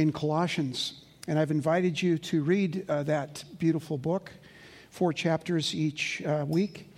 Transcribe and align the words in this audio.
in 0.00 0.12
Colossians. 0.12 0.94
And 1.28 1.38
I've 1.38 1.50
invited 1.50 2.00
you 2.00 2.16
to 2.18 2.42
read 2.42 2.86
uh, 2.88 3.02
that 3.02 3.44
beautiful 3.58 3.98
book, 3.98 4.32
four 4.88 5.12
chapters 5.12 5.74
each 5.74 6.22
uh, 6.22 6.44
week. 6.48 6.90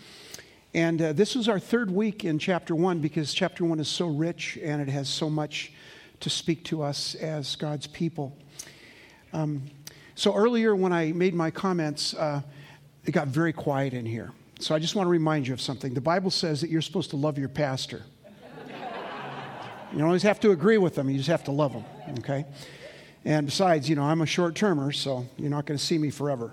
And 0.72 1.02
uh, 1.02 1.12
this 1.12 1.34
is 1.34 1.48
our 1.48 1.58
third 1.58 1.90
week 1.90 2.24
in 2.24 2.38
chapter 2.38 2.76
one 2.76 3.00
because 3.00 3.34
chapter 3.34 3.64
one 3.64 3.80
is 3.80 3.88
so 3.88 4.06
rich 4.06 4.56
and 4.62 4.80
it 4.80 4.88
has 4.88 5.08
so 5.08 5.28
much 5.28 5.72
to 6.20 6.30
speak 6.30 6.64
to 6.66 6.82
us 6.82 7.16
as 7.16 7.56
God's 7.56 7.88
people. 7.88 8.38
Um, 9.32 9.64
so 10.14 10.34
earlier, 10.34 10.76
when 10.76 10.92
I 10.92 11.10
made 11.10 11.34
my 11.34 11.50
comments, 11.50 12.14
uh, 12.14 12.40
it 13.04 13.10
got 13.10 13.26
very 13.26 13.52
quiet 13.52 13.94
in 13.94 14.06
here. 14.06 14.30
So 14.60 14.76
I 14.76 14.78
just 14.78 14.94
want 14.94 15.06
to 15.06 15.10
remind 15.10 15.48
you 15.48 15.54
of 15.54 15.60
something. 15.60 15.92
The 15.92 16.00
Bible 16.00 16.30
says 16.30 16.60
that 16.60 16.70
you're 16.70 16.82
supposed 16.82 17.10
to 17.10 17.16
love 17.16 17.36
your 17.36 17.48
pastor. 17.48 18.02
You 19.90 19.98
don't 19.98 20.06
always 20.06 20.22
have 20.22 20.40
to 20.40 20.52
agree 20.52 20.78
with 20.78 20.94
them, 20.94 21.10
you 21.10 21.18
just 21.18 21.28
have 21.28 21.44
to 21.44 21.50
love 21.50 21.74
them, 21.74 21.84
okay? 22.20 22.46
And 23.24 23.46
besides, 23.46 23.88
you 23.88 23.96
know, 23.96 24.02
I'm 24.02 24.20
a 24.20 24.26
short 24.26 24.54
termer, 24.54 24.92
so 24.92 25.26
you're 25.36 25.50
not 25.50 25.66
going 25.66 25.78
to 25.78 25.84
see 25.84 25.98
me 25.98 26.10
forever. 26.10 26.52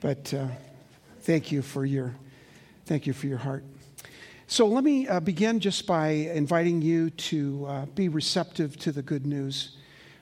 But 0.00 0.32
uh, 0.34 0.48
thank 1.20 1.50
you 1.50 1.62
for 1.62 1.84
your 1.84 2.14
thank 2.84 3.06
you 3.06 3.12
for 3.12 3.26
your 3.26 3.38
heart. 3.38 3.64
So 4.48 4.66
let 4.66 4.84
me 4.84 5.08
uh, 5.08 5.20
begin 5.20 5.60
just 5.60 5.86
by 5.86 6.08
inviting 6.08 6.82
you 6.82 7.10
to 7.10 7.66
uh, 7.66 7.86
be 7.86 8.08
receptive 8.08 8.76
to 8.78 8.92
the 8.92 9.02
good 9.02 9.24
news. 9.24 9.76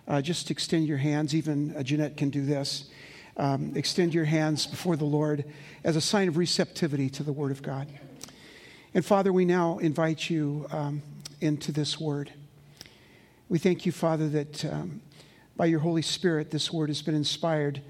Uh, 0.07 0.21
just 0.21 0.51
extend 0.51 0.87
your 0.87 0.99
hands. 0.99 1.35
Even 1.35 1.75
uh, 1.77 1.83
Jeanette 1.83 2.17
can 2.17 2.31
do 2.31 2.45
this 2.45 2.91
um, 3.41 3.73
extend 3.75 4.12
your 4.12 4.27
hands 4.27 4.67
before 4.67 4.97
the 4.97 5.05
Lord 5.05 5.45
as 5.83 5.97
a 5.97 6.01
sign 6.01 6.29
of 6.29 6.37
receptivity 6.37 7.09
to 7.11 7.23
the 7.23 7.33
Word 7.33 7.51
of 7.51 7.62
God. 7.62 7.89
And 8.93 9.05
Father, 9.05 9.33
we 9.33 9.47
now 9.47 9.79
invite 9.79 10.29
you 10.29 10.67
um, 10.71 11.03
into 11.41 11.73
this 11.73 11.98
Word. 11.98 12.33
We 13.48 13.59
thank 13.59 13.87
you, 13.87 13.93
Father, 13.93 14.29
that 14.29 14.65
um, 14.67 15.01
by 15.60 15.66
your 15.66 15.80
Holy 15.80 16.00
Spirit, 16.00 16.50
this 16.50 16.72
Word 16.72 16.89
has 16.89 17.03
been 17.03 17.14
inspired 17.14 17.83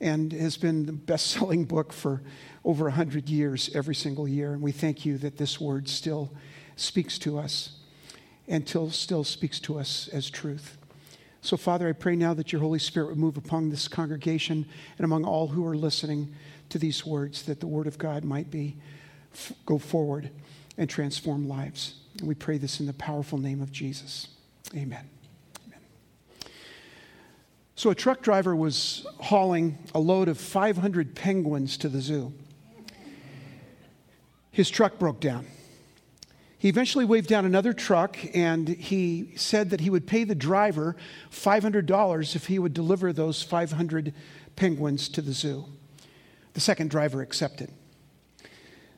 and 0.00 0.32
has 0.32 0.56
been 0.56 0.86
the 0.86 0.92
best 0.92 1.32
selling 1.32 1.64
book 1.64 1.92
for 1.92 2.22
over 2.64 2.84
100 2.84 3.28
years, 3.28 3.68
every 3.74 3.96
single 3.96 4.28
year. 4.28 4.52
And 4.52 4.62
we 4.62 4.70
thank 4.70 5.04
you 5.04 5.18
that 5.18 5.36
this 5.36 5.60
Word 5.60 5.88
still 5.88 6.32
speaks 6.76 7.18
to 7.18 7.38
us 7.38 7.72
and 8.46 8.68
still 8.68 9.24
speaks 9.24 9.58
to 9.58 9.80
us 9.80 10.08
as 10.12 10.30
truth. 10.30 10.78
So, 11.40 11.56
Father, 11.56 11.88
I 11.88 11.92
pray 11.92 12.14
now 12.14 12.34
that 12.34 12.52
your 12.52 12.60
Holy 12.60 12.78
Spirit 12.78 13.08
would 13.08 13.18
move 13.18 13.36
upon 13.36 13.68
this 13.68 13.88
congregation 13.88 14.64
and 14.96 15.04
among 15.04 15.24
all 15.24 15.48
who 15.48 15.66
are 15.66 15.74
listening 15.74 16.32
to 16.68 16.78
these 16.78 17.04
words, 17.04 17.42
that 17.46 17.58
the 17.58 17.66
Word 17.66 17.88
of 17.88 17.98
God 17.98 18.22
might 18.22 18.48
be 18.48 18.76
f- 19.34 19.52
go 19.66 19.76
forward 19.76 20.30
and 20.78 20.88
transform 20.88 21.48
lives. 21.48 21.96
And 22.20 22.28
we 22.28 22.36
pray 22.36 22.58
this 22.58 22.78
in 22.78 22.86
the 22.86 22.92
powerful 22.92 23.38
name 23.38 23.60
of 23.60 23.72
Jesus. 23.72 24.28
Amen. 24.72 24.84
Amen. 24.84 25.21
So, 27.74 27.90
a 27.90 27.94
truck 27.94 28.22
driver 28.22 28.54
was 28.54 29.06
hauling 29.18 29.78
a 29.94 29.98
load 29.98 30.28
of 30.28 30.38
500 30.38 31.14
penguins 31.14 31.76
to 31.78 31.88
the 31.88 32.00
zoo. 32.00 32.32
His 34.50 34.68
truck 34.68 34.98
broke 34.98 35.20
down. 35.20 35.46
He 36.58 36.68
eventually 36.68 37.04
waved 37.04 37.28
down 37.28 37.44
another 37.44 37.72
truck 37.72 38.16
and 38.34 38.68
he 38.68 39.32
said 39.34 39.70
that 39.70 39.80
he 39.80 39.90
would 39.90 40.06
pay 40.06 40.22
the 40.22 40.34
driver 40.36 40.94
$500 41.32 42.36
if 42.36 42.46
he 42.46 42.58
would 42.60 42.72
deliver 42.72 43.12
those 43.12 43.42
500 43.42 44.14
penguins 44.54 45.08
to 45.08 45.22
the 45.22 45.32
zoo. 45.32 45.64
The 46.52 46.60
second 46.60 46.88
driver 46.90 47.20
accepted. 47.20 47.72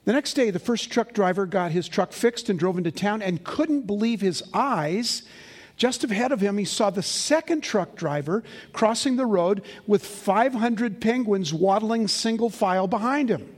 The 0.05 0.13
next 0.13 0.35
day, 0.35 0.51
the 0.51 0.59
first 0.59 0.91
truck 0.91 1.15
driver 1.15 1.47
got 1.47 1.71
his 1.71 1.89
truck 1.89 2.13
fixed 2.13 2.51
and 2.51 2.59
drove 2.59 2.77
into 2.77 2.91
town 2.91 3.23
and 3.23 3.43
couldn't 3.43 3.87
believe 3.87 4.21
his 4.21 4.43
eyes. 4.53 5.23
Just 5.77 6.05
ahead 6.05 6.31
of 6.31 6.41
him, 6.41 6.57
he 6.57 6.65
saw 6.65 6.91
the 6.91 7.03
second 7.03 7.63
truck 7.63 7.97
driver 7.97 8.45
crossing 8.73 9.17
the 9.17 9.27
road 9.27 9.63
with 9.87 10.07
500 10.07 11.01
penguins 11.01 11.53
waddling 11.53 12.07
single 12.07 12.51
file 12.51 12.87
behind 12.87 13.29
him. 13.29 13.55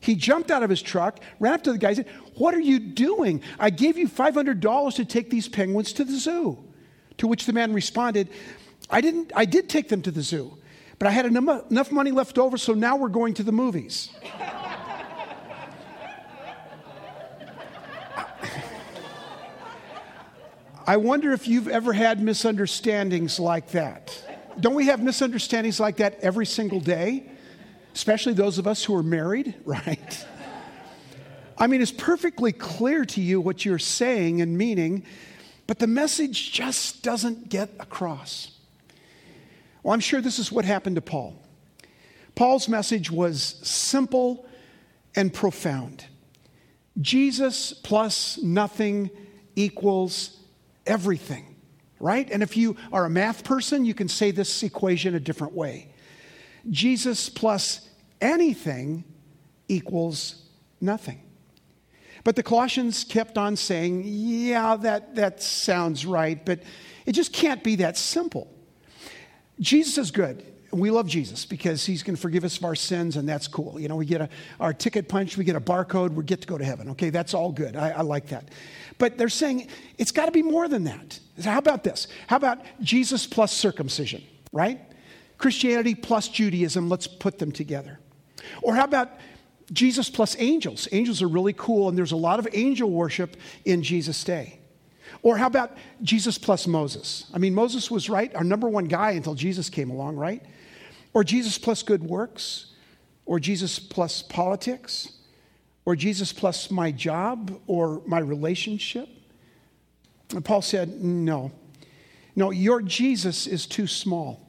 He 0.00 0.16
jumped 0.16 0.50
out 0.50 0.64
of 0.64 0.70
his 0.70 0.82
truck, 0.82 1.20
ran 1.38 1.54
up 1.54 1.62
to 1.62 1.72
the 1.72 1.78
guy, 1.78 1.88
and 1.90 1.98
said, 1.98 2.08
What 2.34 2.54
are 2.54 2.60
you 2.60 2.80
doing? 2.80 3.40
I 3.60 3.70
gave 3.70 3.96
you 3.96 4.08
$500 4.08 4.94
to 4.96 5.04
take 5.04 5.30
these 5.30 5.48
penguins 5.48 5.92
to 5.92 6.04
the 6.04 6.16
zoo. 6.16 6.58
To 7.18 7.28
which 7.28 7.46
the 7.46 7.52
man 7.52 7.72
responded, 7.72 8.28
I, 8.90 9.00
didn't, 9.00 9.30
I 9.36 9.44
did 9.44 9.68
take 9.68 9.88
them 9.88 10.02
to 10.02 10.10
the 10.10 10.22
zoo, 10.22 10.58
but 10.98 11.06
I 11.06 11.12
had 11.12 11.24
enough 11.26 11.92
money 11.92 12.10
left 12.10 12.36
over, 12.36 12.58
so 12.58 12.74
now 12.74 12.96
we're 12.96 13.08
going 13.08 13.34
to 13.34 13.44
the 13.44 13.52
movies. 13.52 14.10
I 20.86 20.96
wonder 20.96 21.32
if 21.32 21.48
you've 21.48 21.68
ever 21.68 21.92
had 21.92 22.22
misunderstandings 22.22 23.38
like 23.38 23.70
that. 23.70 24.18
Don't 24.60 24.74
we 24.74 24.86
have 24.86 25.02
misunderstandings 25.02 25.80
like 25.80 25.96
that 25.98 26.18
every 26.20 26.46
single 26.46 26.80
day? 26.80 27.32
especially 27.94 28.32
those 28.32 28.58
of 28.58 28.66
us 28.66 28.84
who 28.84 28.94
are 28.94 29.02
married, 29.02 29.54
right? 29.64 30.26
I 31.58 31.66
mean, 31.66 31.80
it's 31.80 31.92
perfectly 31.92 32.52
clear 32.52 33.04
to 33.06 33.20
you 33.20 33.40
what 33.40 33.64
you're 33.64 33.78
saying 33.78 34.40
and 34.40 34.56
meaning, 34.56 35.04
but 35.66 35.78
the 35.78 35.86
message 35.86 36.52
just 36.52 37.02
doesn't 37.02 37.48
get 37.48 37.70
across. 37.78 38.58
Well, 39.82 39.94
I'm 39.94 40.00
sure 40.00 40.20
this 40.20 40.38
is 40.38 40.50
what 40.50 40.64
happened 40.64 40.96
to 40.96 41.02
Paul. 41.02 41.36
Paul's 42.34 42.68
message 42.68 43.10
was 43.10 43.60
simple 43.62 44.46
and 45.14 45.32
profound 45.32 46.06
Jesus 47.00 47.72
plus 47.72 48.38
nothing 48.38 49.10
equals 49.56 50.38
everything, 50.86 51.56
right? 52.00 52.28
And 52.30 52.42
if 52.42 52.56
you 52.56 52.76
are 52.92 53.04
a 53.04 53.10
math 53.10 53.44
person, 53.44 53.84
you 53.84 53.94
can 53.94 54.08
say 54.08 54.30
this 54.30 54.62
equation 54.62 55.14
a 55.14 55.20
different 55.20 55.54
way 55.54 55.88
Jesus 56.70 57.28
plus 57.28 57.88
anything 58.20 59.04
equals 59.68 60.42
nothing. 60.80 61.20
But 62.24 62.36
the 62.36 62.42
Colossians 62.42 63.04
kept 63.04 63.36
on 63.36 63.56
saying, 63.56 64.02
yeah, 64.06 64.76
that, 64.76 65.16
that 65.16 65.42
sounds 65.42 66.06
right, 66.06 66.44
but 66.44 66.62
it 67.04 67.12
just 67.12 67.32
can't 67.32 67.64
be 67.64 67.76
that 67.76 67.96
simple. 67.96 68.48
Jesus 69.58 69.98
is 69.98 70.10
good. 70.10 70.44
We 70.72 70.90
love 70.90 71.06
Jesus 71.06 71.44
because 71.44 71.84
he's 71.84 72.02
going 72.02 72.16
to 72.16 72.20
forgive 72.20 72.44
us 72.44 72.56
of 72.56 72.64
our 72.64 72.74
sins, 72.74 73.16
and 73.16 73.28
that's 73.28 73.46
cool. 73.46 73.78
You 73.78 73.88
know, 73.88 73.96
we 73.96 74.06
get 74.06 74.22
a, 74.22 74.28
our 74.58 74.72
ticket 74.72 75.06
punched, 75.06 75.36
we 75.36 75.44
get 75.44 75.54
a 75.54 75.60
barcode, 75.60 76.14
we 76.14 76.24
get 76.24 76.40
to 76.40 76.46
go 76.46 76.56
to 76.56 76.64
heaven. 76.64 76.88
Okay, 76.90 77.10
that's 77.10 77.34
all 77.34 77.52
good. 77.52 77.76
I, 77.76 77.90
I 77.90 78.00
like 78.00 78.28
that. 78.28 78.48
But 78.98 79.18
they're 79.18 79.28
saying 79.28 79.68
it's 79.98 80.12
got 80.12 80.26
to 80.26 80.32
be 80.32 80.42
more 80.42 80.68
than 80.68 80.84
that. 80.84 81.18
So 81.38 81.50
how 81.50 81.58
about 81.58 81.84
this? 81.84 82.08
How 82.26 82.36
about 82.36 82.60
Jesus 82.80 83.26
plus 83.26 83.52
circumcision, 83.52 84.22
right? 84.50 84.80
Christianity 85.36 85.94
plus 85.94 86.28
Judaism, 86.28 86.88
let's 86.88 87.06
put 87.06 87.38
them 87.38 87.52
together. 87.52 87.98
Or 88.62 88.74
how 88.74 88.84
about 88.84 89.10
Jesus 89.72 90.08
plus 90.08 90.36
angels? 90.38 90.88
Angels 90.92 91.20
are 91.20 91.28
really 91.28 91.52
cool, 91.52 91.88
and 91.88 91.98
there's 91.98 92.12
a 92.12 92.16
lot 92.16 92.38
of 92.38 92.48
angel 92.52 92.90
worship 92.90 93.36
in 93.64 93.82
Jesus' 93.82 94.22
day. 94.24 94.58
Or 95.22 95.36
how 95.36 95.46
about 95.46 95.76
Jesus 96.02 96.38
plus 96.38 96.66
Moses? 96.66 97.30
I 97.34 97.38
mean, 97.38 97.54
Moses 97.54 97.90
was 97.90 98.08
right, 98.08 98.34
our 98.34 98.44
number 98.44 98.68
one 98.68 98.86
guy 98.86 99.12
until 99.12 99.34
Jesus 99.34 99.68
came 99.68 99.90
along, 99.90 100.16
right? 100.16 100.42
Or 101.14 101.24
Jesus 101.24 101.58
plus 101.58 101.82
good 101.82 102.02
works? 102.02 102.66
Or 103.26 103.38
Jesus 103.38 103.78
plus 103.78 104.22
politics? 104.22 105.12
Or 105.84 105.96
Jesus 105.96 106.32
plus 106.32 106.70
my 106.70 106.90
job 106.90 107.60
or 107.66 108.02
my 108.06 108.18
relationship? 108.18 109.08
And 110.30 110.44
Paul 110.44 110.62
said, 110.62 111.02
No. 111.02 111.52
No, 112.34 112.50
your 112.50 112.80
Jesus 112.80 113.46
is 113.46 113.66
too 113.66 113.86
small. 113.86 114.48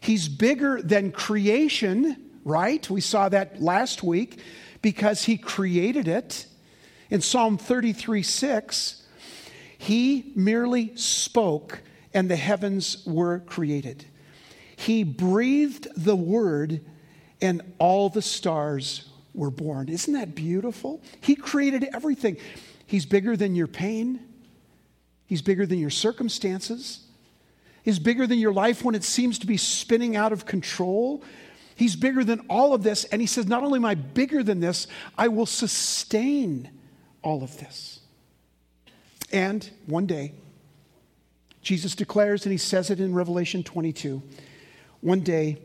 He's 0.00 0.28
bigger 0.28 0.80
than 0.80 1.12
creation, 1.12 2.30
right? 2.44 2.88
We 2.88 3.00
saw 3.00 3.28
that 3.28 3.60
last 3.60 4.02
week 4.02 4.40
because 4.80 5.24
he 5.24 5.36
created 5.36 6.08
it. 6.08 6.46
In 7.10 7.20
Psalm 7.20 7.58
33 7.58 8.22
6, 8.22 9.06
he 9.76 10.32
merely 10.34 10.96
spoke 10.96 11.82
and 12.14 12.30
the 12.30 12.36
heavens 12.36 13.04
were 13.06 13.40
created. 13.40 14.04
He 14.78 15.02
breathed 15.02 15.88
the 15.96 16.16
word 16.16 16.80
and 17.40 17.62
all 17.78 18.08
the 18.08 18.22
stars 18.22 19.08
were 19.34 19.50
born. 19.50 19.88
Isn't 19.88 20.14
that 20.14 20.34
beautiful? 20.34 21.02
He 21.20 21.36
created 21.36 21.88
everything. 21.92 22.36
He's 22.86 23.04
bigger 23.04 23.36
than 23.36 23.54
your 23.54 23.66
pain, 23.66 24.20
He's 25.26 25.42
bigger 25.42 25.66
than 25.66 25.78
your 25.78 25.90
circumstances 25.90 27.04
is 27.88 27.98
bigger 27.98 28.26
than 28.26 28.38
your 28.38 28.52
life 28.52 28.84
when 28.84 28.94
it 28.94 29.02
seems 29.02 29.38
to 29.38 29.46
be 29.46 29.56
spinning 29.56 30.14
out 30.14 30.30
of 30.30 30.44
control. 30.44 31.22
He's 31.74 31.96
bigger 31.96 32.22
than 32.22 32.40
all 32.50 32.74
of 32.74 32.82
this. 32.82 33.04
And 33.04 33.20
he 33.20 33.26
says, 33.26 33.46
Not 33.46 33.62
only 33.62 33.78
am 33.78 33.84
I 33.86 33.94
bigger 33.94 34.42
than 34.42 34.60
this, 34.60 34.86
I 35.16 35.28
will 35.28 35.46
sustain 35.46 36.70
all 37.22 37.42
of 37.42 37.58
this. 37.58 38.00
And 39.32 39.68
one 39.86 40.04
day, 40.04 40.34
Jesus 41.62 41.94
declares, 41.94 42.44
and 42.44 42.52
he 42.52 42.58
says 42.58 42.90
it 42.90 43.00
in 43.00 43.14
Revelation 43.14 43.62
22 43.62 44.22
one 45.00 45.20
day, 45.20 45.58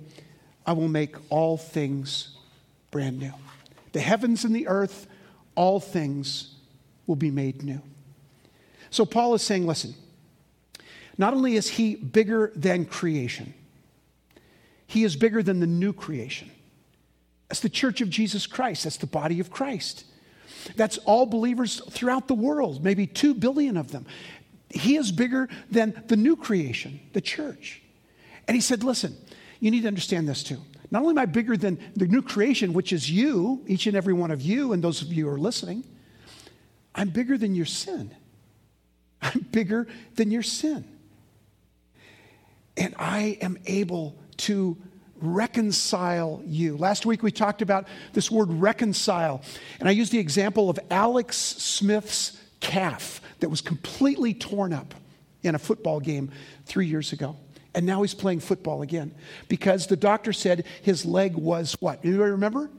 I 0.66 0.74
will 0.74 0.88
make 0.88 1.16
all 1.30 1.58
things 1.58 2.38
brand 2.92 3.20
new. 3.20 3.34
The 3.92 4.00
heavens 4.00 4.46
and 4.46 4.56
the 4.56 4.68
earth, 4.68 5.08
all 5.56 5.80
things 5.80 6.56
will 7.08 7.16
be 7.16 7.32
made 7.32 7.64
new. 7.64 7.82
So 8.90 9.06
Paul 9.06 9.34
is 9.34 9.42
saying, 9.42 9.66
listen, 9.68 9.96
Not 11.18 11.34
only 11.34 11.56
is 11.56 11.70
he 11.70 11.96
bigger 11.96 12.52
than 12.56 12.86
creation, 12.86 13.54
he 14.88 15.04
is 15.04 15.16
bigger 15.16 15.42
than 15.42 15.60
the 15.60 15.68
new 15.68 15.94
creation. 15.94 16.52
That's 17.50 17.62
the 17.62 17.70
church 17.70 18.02
of 18.02 18.10
Jesus 18.10 18.48
Christ, 18.48 18.84
that's 18.84 18.98
the 18.98 19.08
body 19.08 19.40
of 19.40 19.52
Christ. 19.52 20.06
That's 20.76 20.98
all 21.00 21.26
believers 21.26 21.82
throughout 21.90 22.28
the 22.28 22.34
world, 22.34 22.84
maybe 22.84 23.06
2 23.06 23.34
billion 23.34 23.76
of 23.76 23.92
them. 23.92 24.06
He 24.70 24.96
is 24.96 25.12
bigger 25.12 25.50
than 25.70 26.04
the 26.08 26.16
new 26.16 26.36
creation, 26.36 27.00
the 27.14 27.22
church. 27.22 27.82
And 28.48 28.56
he 28.56 28.62
said, 28.62 28.84
Listen, 28.84 29.16
you 29.64 29.72
need 29.72 29.84
to 29.84 29.88
understand 29.88 30.28
this 30.28 30.44
too. 30.44 30.60
Not 30.92 31.04
only 31.04 31.14
am 31.14 31.20
I 31.20 31.26
bigger 31.26 31.56
than 31.56 31.80
the 31.96 32.06
new 32.06 32.22
creation, 32.22 32.74
which 32.74 32.92
is 32.92 33.10
you, 33.10 33.64
each 33.66 33.88
and 33.88 33.96
every 33.96 34.12
one 34.12 34.30
of 34.30 34.42
you, 34.42 34.74
and 34.74 34.84
those 34.84 35.02
of 35.02 35.14
you 35.14 35.24
who 35.24 35.32
are 35.32 35.40
listening, 35.40 35.86
I'm 36.94 37.08
bigger 37.08 37.38
than 37.38 37.56
your 37.56 37.66
sin. 37.66 38.14
I'm 39.22 39.40
bigger 39.54 39.88
than 40.16 40.32
your 40.32 40.44
sin. 40.44 40.84
And 42.76 42.94
I 43.00 43.38
am 43.40 43.58
able 43.66 44.18
to 44.40 44.76
reconcile 45.22 46.44
you. 46.46 46.76
Last 46.76 47.06
week 47.06 47.24
we 47.24 47.32
talked 47.32 47.62
about 47.62 47.88
this 48.12 48.30
word 48.30 48.52
reconcile, 48.52 49.44
and 49.80 49.88
I 49.88 49.94
used 49.94 50.12
the 50.12 50.20
example 50.20 50.70
of 50.70 50.78
Alex 50.92 51.38
Smith's 51.38 52.38
calf 52.60 53.22
that 53.40 53.48
was 53.48 53.62
completely 53.62 54.34
torn 54.34 54.74
up 54.74 54.94
in 55.42 55.56
a 55.56 55.60
football 55.60 56.02
game 56.02 56.32
three 56.66 56.88
years 56.88 57.14
ago. 57.14 57.38
And 57.76 57.86
now 57.86 58.02
he's 58.02 58.14
playing 58.14 58.40
football 58.40 58.82
again 58.82 59.14
because 59.48 59.88
the 59.88 59.96
doctor 59.96 60.32
said 60.32 60.66
his 60.82 61.06
leg 61.06 61.36
was 61.36 61.76
what? 61.80 62.04
Anybody 62.04 62.32
remember? 62.32 62.70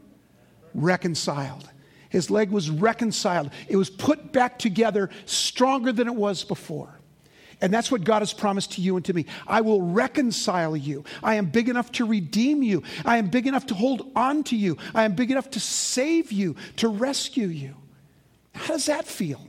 Reconciled. 0.73 1.69
His 2.11 2.31
leg 2.31 2.51
was 2.51 2.71
reconciled. 2.71 3.51
It 3.69 3.77
was 3.77 3.91
put 3.91 4.33
back 4.33 4.59
together 4.59 5.11
stronger 5.27 5.93
than 5.93 6.07
it 6.07 6.15
was 6.15 6.45
before. 6.45 7.01
And 7.61 7.73
that's 7.73 7.91
what 7.91 8.05
God 8.05 8.21
has 8.21 8.33
promised 8.33 8.73
to 8.73 8.81
you 8.81 8.97
and 8.97 9.05
to 9.07 9.13
me. 9.13 9.27
I 9.47 9.63
will 9.63 9.83
reconcile 9.83 10.77
you. 10.77 11.05
I 11.23 11.37
am 11.37 11.47
big 11.47 11.69
enough 11.69 11.91
to 11.93 12.05
redeem 12.05 12.63
you. 12.63 12.83
I 13.05 13.17
am 13.17 13.29
big 13.29 13.47
enough 13.47 13.67
to 13.67 13.75
hold 13.75 14.13
on 14.15 14.45
to 14.45 14.57
you. 14.57 14.77
I 14.95 15.05
am 15.05 15.15
big 15.15 15.31
enough 15.31 15.51
to 15.51 15.61
save 15.61 16.31
you, 16.31 16.57
to 16.77 16.89
rescue 16.89 17.47
you. 17.47 17.75
How 18.55 18.69
does 18.69 18.87
that 18.87 19.07
feel? 19.07 19.41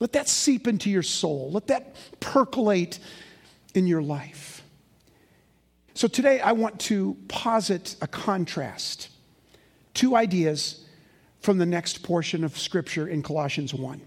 Let 0.00 0.12
that 0.12 0.28
seep 0.28 0.66
into 0.66 0.90
your 0.90 1.02
soul. 1.02 1.50
Let 1.52 1.66
that 1.68 1.96
percolate 2.20 2.98
in 3.74 3.86
your 3.86 4.02
life. 4.02 4.62
So 5.94 6.08
today 6.08 6.40
I 6.40 6.52
want 6.52 6.80
to 6.80 7.16
posit 7.28 7.96
a 8.00 8.06
contrast. 8.06 9.08
Two 9.92 10.16
ideas 10.16 10.84
from 11.40 11.58
the 11.58 11.66
next 11.66 12.02
portion 12.02 12.42
of 12.42 12.58
Scripture 12.58 13.06
in 13.06 13.22
Colossians 13.22 13.74
1. 13.74 14.00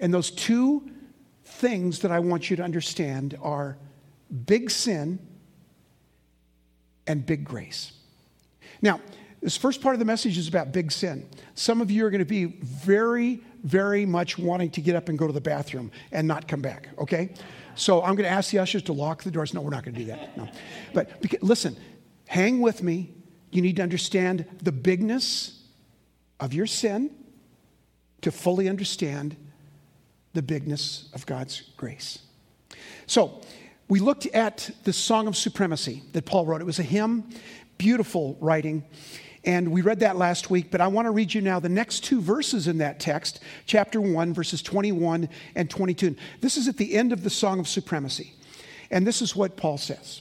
And 0.00 0.12
those 0.12 0.30
two 0.30 0.90
things 1.44 2.00
that 2.00 2.10
I 2.10 2.18
want 2.18 2.50
you 2.50 2.56
to 2.56 2.62
understand 2.62 3.38
are 3.42 3.76
big 4.46 4.70
sin 4.70 5.18
and 7.06 7.24
big 7.24 7.44
grace. 7.44 7.92
Now, 8.80 9.00
this 9.40 9.56
first 9.56 9.82
part 9.82 9.94
of 9.94 9.98
the 9.98 10.04
message 10.04 10.38
is 10.38 10.48
about 10.48 10.72
big 10.72 10.90
sin. 10.90 11.28
Some 11.54 11.80
of 11.80 11.90
you 11.90 12.06
are 12.06 12.10
going 12.10 12.20
to 12.20 12.24
be 12.24 12.44
very, 12.44 13.42
very 13.64 14.06
much 14.06 14.38
wanting 14.38 14.70
to 14.70 14.80
get 14.80 14.96
up 14.96 15.08
and 15.08 15.18
go 15.18 15.26
to 15.26 15.32
the 15.32 15.40
bathroom 15.40 15.90
and 16.12 16.26
not 16.26 16.48
come 16.48 16.62
back, 16.62 16.88
okay? 16.98 17.34
So 17.74 18.02
I'm 18.02 18.14
going 18.14 18.24
to 18.24 18.30
ask 18.30 18.50
the 18.50 18.58
ushers 18.58 18.82
to 18.84 18.92
lock 18.92 19.22
the 19.22 19.30
doors. 19.30 19.54
No, 19.54 19.60
we're 19.60 19.70
not 19.70 19.84
going 19.84 19.94
to 19.94 20.00
do 20.00 20.06
that. 20.06 20.36
No. 20.36 20.48
But 20.92 21.20
because, 21.20 21.42
listen, 21.42 21.76
hang 22.26 22.60
with 22.60 22.82
me. 22.82 23.14
You 23.50 23.62
need 23.62 23.76
to 23.76 23.82
understand 23.82 24.46
the 24.62 24.72
bigness 24.72 25.62
of 26.40 26.52
your 26.54 26.66
sin 26.66 27.10
to 28.22 28.30
fully 28.30 28.68
understand 28.68 29.36
the 30.32 30.42
bigness 30.42 31.10
of 31.12 31.26
God's 31.26 31.62
grace. 31.76 32.20
So, 33.06 33.42
we 33.88 34.00
looked 34.00 34.26
at 34.26 34.70
the 34.84 34.92
Song 34.92 35.26
of 35.26 35.36
Supremacy 35.36 36.02
that 36.12 36.24
Paul 36.24 36.46
wrote. 36.46 36.62
It 36.62 36.64
was 36.64 36.78
a 36.78 36.84
hymn, 36.84 37.28
beautiful 37.76 38.38
writing. 38.40 38.84
And 39.44 39.72
we 39.72 39.82
read 39.82 40.00
that 40.00 40.16
last 40.16 40.50
week, 40.50 40.70
but 40.70 40.80
I 40.80 40.86
want 40.86 41.06
to 41.06 41.10
read 41.10 41.34
you 41.34 41.40
now 41.40 41.58
the 41.58 41.68
next 41.68 42.04
two 42.04 42.20
verses 42.20 42.68
in 42.68 42.78
that 42.78 43.00
text, 43.00 43.40
chapter 43.66 44.00
1, 44.00 44.32
verses 44.32 44.62
21 44.62 45.28
and 45.56 45.68
22. 45.68 46.14
This 46.40 46.56
is 46.56 46.68
at 46.68 46.76
the 46.76 46.94
end 46.94 47.12
of 47.12 47.24
the 47.24 47.30
Song 47.30 47.58
of 47.58 47.66
Supremacy. 47.66 48.34
And 48.90 49.06
this 49.06 49.20
is 49.20 49.34
what 49.34 49.56
Paul 49.56 49.78
says, 49.78 50.20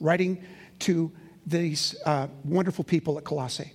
writing 0.00 0.42
to 0.80 1.12
these 1.46 1.96
uh, 2.06 2.28
wonderful 2.44 2.84
people 2.84 3.18
at 3.18 3.24
Colossae. 3.24 3.72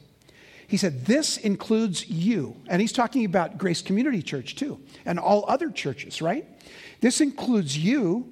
He 0.67 0.77
said, 0.77 1.05
This 1.05 1.37
includes 1.37 2.09
you. 2.09 2.55
And 2.67 2.81
he's 2.81 2.93
talking 2.93 3.25
about 3.25 3.57
Grace 3.57 3.81
Community 3.81 4.21
Church 4.21 4.55
too, 4.55 4.79
and 5.05 5.19
all 5.19 5.45
other 5.47 5.69
churches, 5.69 6.21
right? 6.21 6.47
This 7.01 7.21
includes 7.21 7.77
you 7.77 8.29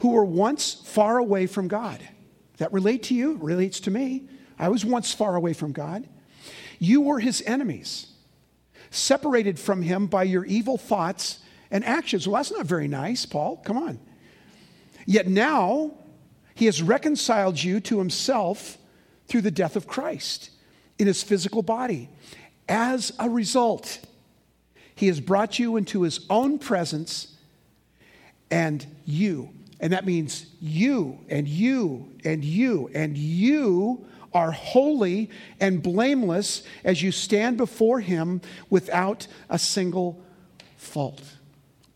who 0.00 0.10
were 0.10 0.24
once 0.24 0.74
far 0.74 1.18
away 1.18 1.46
from 1.46 1.66
God. 1.66 2.06
That 2.58 2.72
relate 2.72 3.04
to 3.04 3.14
you, 3.14 3.36
relates 3.38 3.80
to 3.80 3.90
me. 3.90 4.28
I 4.58 4.68
was 4.68 4.84
once 4.84 5.12
far 5.12 5.36
away 5.36 5.52
from 5.52 5.72
God. 5.72 6.06
You 6.78 7.00
were 7.00 7.20
his 7.20 7.42
enemies, 7.46 8.06
separated 8.90 9.58
from 9.58 9.82
him 9.82 10.06
by 10.06 10.24
your 10.24 10.44
evil 10.44 10.78
thoughts 10.78 11.40
and 11.70 11.84
actions. 11.84 12.26
Well, 12.26 12.36
that's 12.36 12.52
not 12.52 12.66
very 12.66 12.88
nice, 12.88 13.26
Paul. 13.26 13.56
Come 13.58 13.76
on. 13.76 13.98
Yet 15.06 15.28
now 15.28 15.92
he 16.54 16.66
has 16.66 16.82
reconciled 16.82 17.62
you 17.62 17.80
to 17.80 17.98
himself 17.98 18.78
through 19.26 19.42
the 19.42 19.50
death 19.50 19.76
of 19.76 19.86
Christ 19.86 20.50
in 20.98 21.06
his 21.06 21.22
physical 21.22 21.62
body. 21.62 22.08
As 22.68 23.12
a 23.18 23.30
result, 23.30 24.00
he 24.94 25.06
has 25.06 25.20
brought 25.20 25.58
you 25.58 25.76
into 25.76 26.02
his 26.02 26.26
own 26.28 26.58
presence 26.58 27.36
and 28.50 28.84
you. 29.04 29.50
And 29.80 29.92
that 29.92 30.04
means 30.04 30.46
you 30.60 31.20
and 31.28 31.46
you 31.46 32.12
and 32.24 32.44
you 32.44 32.90
and 32.94 33.16
you 33.16 34.06
are 34.32 34.50
holy 34.50 35.30
and 35.60 35.82
blameless 35.82 36.62
as 36.84 37.02
you 37.02 37.12
stand 37.12 37.56
before 37.56 38.00
Him 38.00 38.40
without 38.70 39.26
a 39.48 39.58
single 39.58 40.22
fault. 40.76 41.22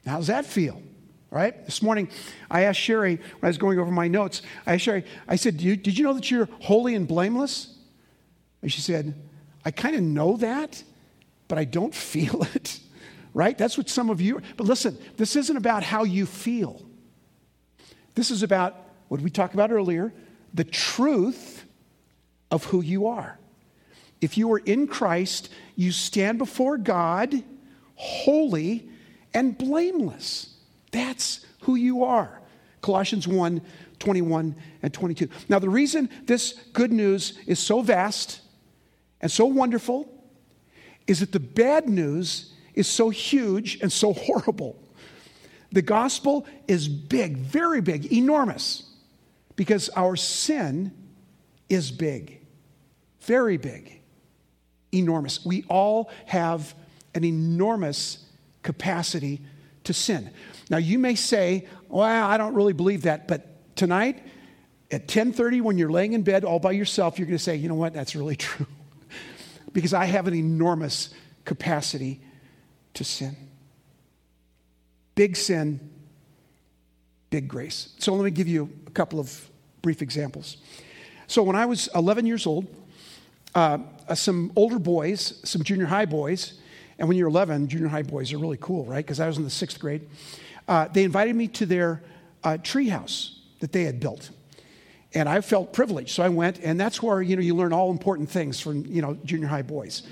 How 0.06 0.18
does 0.18 0.26
that 0.28 0.46
feel? 0.46 0.82
Right? 1.30 1.64
This 1.64 1.80
morning, 1.82 2.10
I 2.50 2.64
asked 2.64 2.80
Sherry, 2.80 3.16
when 3.16 3.44
I 3.44 3.46
was 3.46 3.56
going 3.56 3.78
over 3.78 3.90
my 3.90 4.06
notes, 4.06 4.42
I 4.66 4.74
asked 4.74 4.84
Sherry, 4.84 5.04
I 5.26 5.36
said, 5.36 5.56
Did 5.56 5.98
you 5.98 6.04
know 6.04 6.12
that 6.12 6.30
you're 6.30 6.48
holy 6.60 6.94
and 6.94 7.08
blameless? 7.08 7.74
And 8.60 8.70
she 8.70 8.80
said, 8.80 9.14
I 9.64 9.70
kind 9.70 9.96
of 9.96 10.02
know 10.02 10.36
that, 10.38 10.82
but 11.48 11.58
I 11.58 11.64
don't 11.64 11.94
feel 12.12 12.46
it. 12.54 12.80
Right? 13.34 13.56
That's 13.56 13.78
what 13.78 13.88
some 13.88 14.10
of 14.10 14.20
you, 14.20 14.42
but 14.58 14.66
listen, 14.66 14.98
this 15.16 15.36
isn't 15.36 15.56
about 15.56 15.82
how 15.82 16.04
you 16.04 16.26
feel. 16.26 16.82
This 18.14 18.30
is 18.30 18.42
about 18.42 18.76
what 19.08 19.22
we 19.22 19.30
talked 19.30 19.54
about 19.54 19.72
earlier 19.72 20.12
the 20.54 20.64
truth 20.64 21.61
of 22.52 22.64
who 22.66 22.82
you 22.82 23.08
are. 23.08 23.38
If 24.20 24.38
you 24.38 24.52
are 24.52 24.58
in 24.58 24.86
Christ, 24.86 25.48
you 25.74 25.90
stand 25.90 26.38
before 26.38 26.78
God 26.78 27.42
holy 27.96 28.88
and 29.34 29.56
blameless. 29.56 30.54
That's 30.92 31.44
who 31.62 31.74
you 31.74 32.04
are. 32.04 32.40
Colossians 32.82 33.26
1 33.26 33.62
21 33.98 34.56
and 34.82 34.92
22. 34.92 35.28
Now, 35.48 35.60
the 35.60 35.70
reason 35.70 36.10
this 36.24 36.54
good 36.72 36.92
news 36.92 37.38
is 37.46 37.60
so 37.60 37.82
vast 37.82 38.40
and 39.20 39.30
so 39.30 39.46
wonderful 39.46 40.12
is 41.06 41.20
that 41.20 41.30
the 41.30 41.38
bad 41.40 41.88
news 41.88 42.52
is 42.74 42.88
so 42.88 43.10
huge 43.10 43.78
and 43.80 43.92
so 43.92 44.12
horrible. 44.12 44.76
The 45.70 45.82
gospel 45.82 46.46
is 46.66 46.88
big, 46.88 47.36
very 47.36 47.80
big, 47.80 48.12
enormous, 48.12 48.90
because 49.54 49.88
our 49.90 50.16
sin 50.16 50.92
is 51.68 51.92
big. 51.92 52.41
Very 53.22 53.56
big, 53.56 54.00
enormous. 54.92 55.44
We 55.44 55.64
all 55.68 56.10
have 56.26 56.74
an 57.14 57.24
enormous 57.24 58.24
capacity 58.62 59.40
to 59.84 59.92
sin. 59.92 60.30
Now 60.70 60.78
you 60.78 60.98
may 60.98 61.14
say, 61.14 61.66
"Well, 61.88 62.02
I 62.02 62.36
don't 62.36 62.54
really 62.54 62.72
believe 62.72 63.02
that," 63.02 63.28
but 63.28 63.76
tonight 63.76 64.24
at 64.90 65.08
10:30 65.08 65.60
when 65.60 65.78
you're 65.78 65.90
laying 65.90 66.12
in 66.12 66.22
bed 66.22 66.44
all 66.44 66.58
by 66.58 66.72
yourself, 66.72 67.18
you're 67.18 67.26
going 67.26 67.38
to 67.38 67.42
say, 67.42 67.56
"You 67.56 67.68
know 67.68 67.74
what? 67.74 67.92
That's 67.92 68.14
really 68.14 68.36
true." 68.48 68.66
because 69.72 69.94
I 69.94 70.04
have 70.04 70.26
an 70.26 70.34
enormous 70.34 71.10
capacity 71.44 72.20
to 72.94 73.04
sin. 73.04 73.36
Big 75.14 75.36
sin, 75.36 75.90
big 77.30 77.48
grace. 77.48 77.94
So 77.98 78.14
let 78.14 78.24
me 78.24 78.30
give 78.30 78.48
you 78.48 78.70
a 78.86 78.90
couple 78.90 79.18
of 79.18 79.50
brief 79.80 80.02
examples. 80.02 80.58
So 81.26 81.42
when 81.42 81.56
I 81.56 81.66
was 81.66 81.88
11 81.94 82.26
years 82.26 82.46
old, 82.46 82.66
uh, 83.54 83.78
uh, 84.08 84.14
some 84.14 84.52
older 84.56 84.78
boys, 84.78 85.40
some 85.44 85.62
junior 85.62 85.86
high 85.86 86.06
boys, 86.06 86.54
and 86.98 87.08
when 87.08 87.16
you're 87.16 87.28
11, 87.28 87.68
junior 87.68 87.88
high 87.88 88.02
boys 88.02 88.32
are 88.32 88.38
really 88.38 88.58
cool, 88.60 88.84
right? 88.84 89.04
Because 89.04 89.20
I 89.20 89.26
was 89.26 89.36
in 89.36 89.44
the 89.44 89.50
sixth 89.50 89.78
grade. 89.78 90.08
Uh, 90.68 90.88
they 90.88 91.04
invited 91.04 91.34
me 91.34 91.48
to 91.48 91.66
their 91.66 92.02
uh, 92.44 92.58
tree 92.58 92.88
house 92.88 93.40
that 93.60 93.72
they 93.72 93.84
had 93.84 94.00
built. 94.00 94.30
And 95.14 95.28
I 95.28 95.40
felt 95.40 95.72
privileged, 95.72 96.10
so 96.10 96.22
I 96.22 96.28
went, 96.30 96.60
and 96.60 96.80
that's 96.80 97.02
where 97.02 97.20
you 97.20 97.36
know 97.36 97.42
you 97.42 97.54
learn 97.54 97.72
all 97.72 97.90
important 97.90 98.30
things 98.30 98.58
from 98.60 98.86
you 98.86 99.02
know 99.02 99.14
junior 99.24 99.46
high 99.46 99.62
boys. 99.62 100.04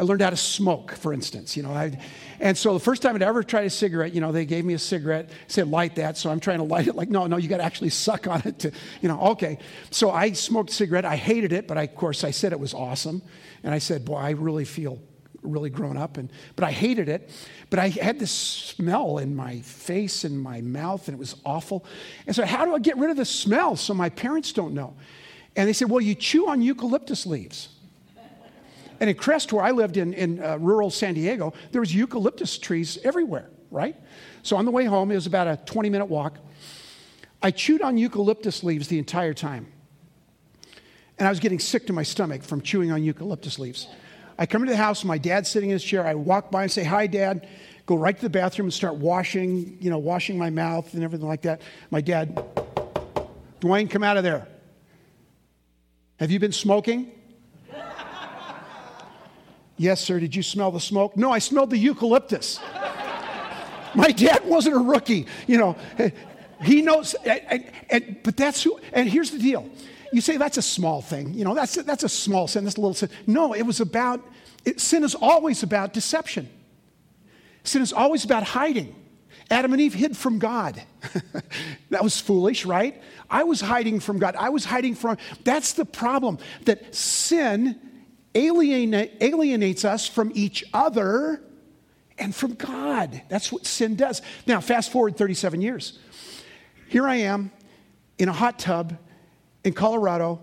I 0.00 0.02
learned 0.02 0.22
how 0.22 0.30
to 0.30 0.36
smoke, 0.36 0.92
for 0.92 1.12
instance. 1.12 1.58
You 1.58 1.62
know, 1.62 1.72
I, 1.72 1.98
and 2.40 2.56
so 2.56 2.72
the 2.72 2.80
first 2.80 3.02
time 3.02 3.16
I'd 3.16 3.22
ever 3.22 3.42
tried 3.42 3.66
a 3.66 3.70
cigarette, 3.70 4.14
you 4.14 4.22
know, 4.22 4.32
they 4.32 4.46
gave 4.46 4.64
me 4.64 4.72
a 4.72 4.78
cigarette, 4.78 5.28
said 5.46 5.68
light 5.68 5.96
that. 5.96 6.16
So 6.16 6.30
I'm 6.30 6.40
trying 6.40 6.56
to 6.56 6.64
light 6.64 6.88
it. 6.88 6.94
Like, 6.96 7.10
no, 7.10 7.26
no, 7.26 7.36
you 7.36 7.48
got 7.48 7.58
to 7.58 7.64
actually 7.64 7.90
suck 7.90 8.26
on 8.26 8.40
it 8.46 8.60
to, 8.60 8.72
you 9.02 9.10
know, 9.10 9.20
okay. 9.32 9.58
So 9.90 10.10
I 10.10 10.32
smoked 10.32 10.70
cigarette. 10.70 11.04
I 11.04 11.16
hated 11.16 11.52
it, 11.52 11.68
but 11.68 11.76
I, 11.76 11.82
of 11.82 11.94
course 11.96 12.24
I 12.24 12.30
said 12.30 12.52
it 12.52 12.58
was 12.58 12.72
awesome. 12.72 13.20
And 13.62 13.74
I 13.74 13.78
said, 13.78 14.06
boy, 14.06 14.16
I 14.16 14.30
really 14.30 14.64
feel 14.64 14.98
really 15.42 15.68
grown 15.68 15.98
up 15.98 16.16
and 16.16 16.30
but 16.56 16.64
I 16.64 16.72
hated 16.72 17.10
it. 17.10 17.30
But 17.68 17.78
I 17.78 17.88
had 17.88 18.18
this 18.18 18.30
smell 18.30 19.18
in 19.18 19.36
my 19.36 19.60
face 19.60 20.24
and 20.24 20.40
my 20.40 20.62
mouth 20.62 21.08
and 21.08 21.14
it 21.14 21.20
was 21.20 21.36
awful. 21.44 21.84
And 22.26 22.34
so 22.34 22.46
how 22.46 22.64
do 22.64 22.74
I 22.74 22.78
get 22.78 22.96
rid 22.96 23.10
of 23.10 23.18
the 23.18 23.26
smell 23.26 23.76
so 23.76 23.92
my 23.92 24.08
parents 24.08 24.52
don't 24.52 24.72
know? 24.72 24.96
And 25.56 25.68
they 25.68 25.74
said, 25.74 25.90
Well, 25.90 26.00
you 26.00 26.14
chew 26.14 26.48
on 26.48 26.62
eucalyptus 26.62 27.26
leaves. 27.26 27.68
And 29.00 29.08
in 29.08 29.16
Crest, 29.16 29.52
where 29.52 29.64
I 29.64 29.70
lived 29.70 29.96
in, 29.96 30.12
in 30.12 30.42
uh, 30.42 30.58
rural 30.58 30.90
San 30.90 31.14
Diego, 31.14 31.54
there 31.72 31.80
was 31.80 31.94
eucalyptus 31.94 32.58
trees 32.58 32.98
everywhere, 33.02 33.48
right? 33.70 33.96
So 34.42 34.56
on 34.56 34.66
the 34.66 34.70
way 34.70 34.84
home, 34.84 35.10
it 35.10 35.14
was 35.14 35.26
about 35.26 35.48
a 35.48 35.58
20 35.64 35.88
minute 35.88 36.06
walk. 36.06 36.38
I 37.42 37.50
chewed 37.50 37.80
on 37.80 37.96
eucalyptus 37.96 38.62
leaves 38.62 38.88
the 38.88 38.98
entire 38.98 39.32
time. 39.32 39.66
And 41.18 41.26
I 41.26 41.30
was 41.30 41.40
getting 41.40 41.58
sick 41.58 41.86
to 41.86 41.92
my 41.92 42.02
stomach 42.02 42.42
from 42.42 42.60
chewing 42.60 42.92
on 42.92 43.02
eucalyptus 43.02 43.58
leaves. 43.58 43.88
I 44.38 44.46
come 44.46 44.62
into 44.62 44.72
the 44.72 44.78
house, 44.78 45.04
my 45.04 45.18
dad's 45.18 45.50
sitting 45.50 45.70
in 45.70 45.74
his 45.74 45.84
chair. 45.84 46.06
I 46.06 46.14
walk 46.14 46.50
by 46.50 46.62
and 46.62 46.72
say, 46.72 46.84
Hi, 46.84 47.06
Dad. 47.06 47.48
Go 47.86 47.96
right 47.96 48.14
to 48.14 48.22
the 48.22 48.30
bathroom 48.30 48.66
and 48.66 48.72
start 48.72 48.96
washing, 48.96 49.76
you 49.80 49.90
know, 49.90 49.98
washing 49.98 50.38
my 50.38 50.48
mouth 50.48 50.94
and 50.94 51.02
everything 51.02 51.26
like 51.26 51.42
that. 51.42 51.60
My 51.90 52.00
dad, 52.00 52.36
Dwayne, 53.60 53.90
come 53.90 54.04
out 54.04 54.16
of 54.16 54.22
there. 54.22 54.46
Have 56.20 56.30
you 56.30 56.38
been 56.38 56.52
smoking? 56.52 57.10
Yes, 59.80 60.00
sir. 60.00 60.20
Did 60.20 60.36
you 60.36 60.42
smell 60.42 60.70
the 60.70 60.80
smoke? 60.80 61.16
No, 61.16 61.32
I 61.32 61.38
smelled 61.38 61.70
the 61.70 61.78
eucalyptus. 61.78 62.60
My 63.94 64.12
dad 64.12 64.44
wasn't 64.44 64.76
a 64.76 64.78
rookie, 64.78 65.26
you 65.46 65.58
know. 65.58 65.76
He 66.62 66.82
knows, 66.82 67.14
and, 67.24 67.72
and, 67.88 68.18
but 68.22 68.36
that's 68.36 68.62
who, 68.62 68.78
and 68.92 69.08
here's 69.08 69.30
the 69.30 69.38
deal. 69.38 69.68
You 70.12 70.20
say 70.20 70.36
that's 70.36 70.58
a 70.58 70.62
small 70.62 71.00
thing, 71.00 71.34
you 71.34 71.44
know, 71.44 71.54
that's, 71.54 71.74
that's 71.76 72.04
a 72.04 72.08
small 72.08 72.46
sin, 72.46 72.64
that's 72.64 72.76
a 72.76 72.80
little 72.80 72.94
sin. 72.94 73.08
No, 73.26 73.54
it 73.54 73.62
was 73.62 73.80
about, 73.80 74.20
it, 74.64 74.80
sin 74.80 75.02
is 75.02 75.14
always 75.14 75.62
about 75.62 75.92
deception. 75.92 76.48
Sin 77.64 77.82
is 77.82 77.92
always 77.92 78.24
about 78.24 78.42
hiding. 78.42 78.94
Adam 79.50 79.72
and 79.72 79.80
Eve 79.80 79.94
hid 79.94 80.16
from 80.16 80.38
God. 80.38 80.80
that 81.90 82.04
was 82.04 82.20
foolish, 82.20 82.64
right? 82.64 83.02
I 83.28 83.44
was 83.44 83.60
hiding 83.60 84.00
from 84.00 84.18
God. 84.18 84.36
I 84.36 84.50
was 84.50 84.64
hiding 84.64 84.94
from. 84.94 85.16
That's 85.44 85.72
the 85.72 85.84
problem 85.84 86.38
that 86.66 86.94
sin 86.94 87.80
alienate, 88.34 89.16
alienates 89.20 89.84
us 89.84 90.06
from 90.06 90.32
each 90.34 90.64
other 90.72 91.42
and 92.18 92.34
from 92.34 92.54
God. 92.54 93.22
That's 93.28 93.50
what 93.50 93.66
sin 93.66 93.96
does. 93.96 94.22
Now, 94.46 94.60
fast 94.60 94.92
forward 94.92 95.16
37 95.16 95.60
years. 95.60 95.98
Here 96.88 97.06
I 97.06 97.16
am 97.16 97.50
in 98.18 98.28
a 98.28 98.32
hot 98.32 98.58
tub 98.58 98.96
in 99.64 99.72
Colorado 99.72 100.40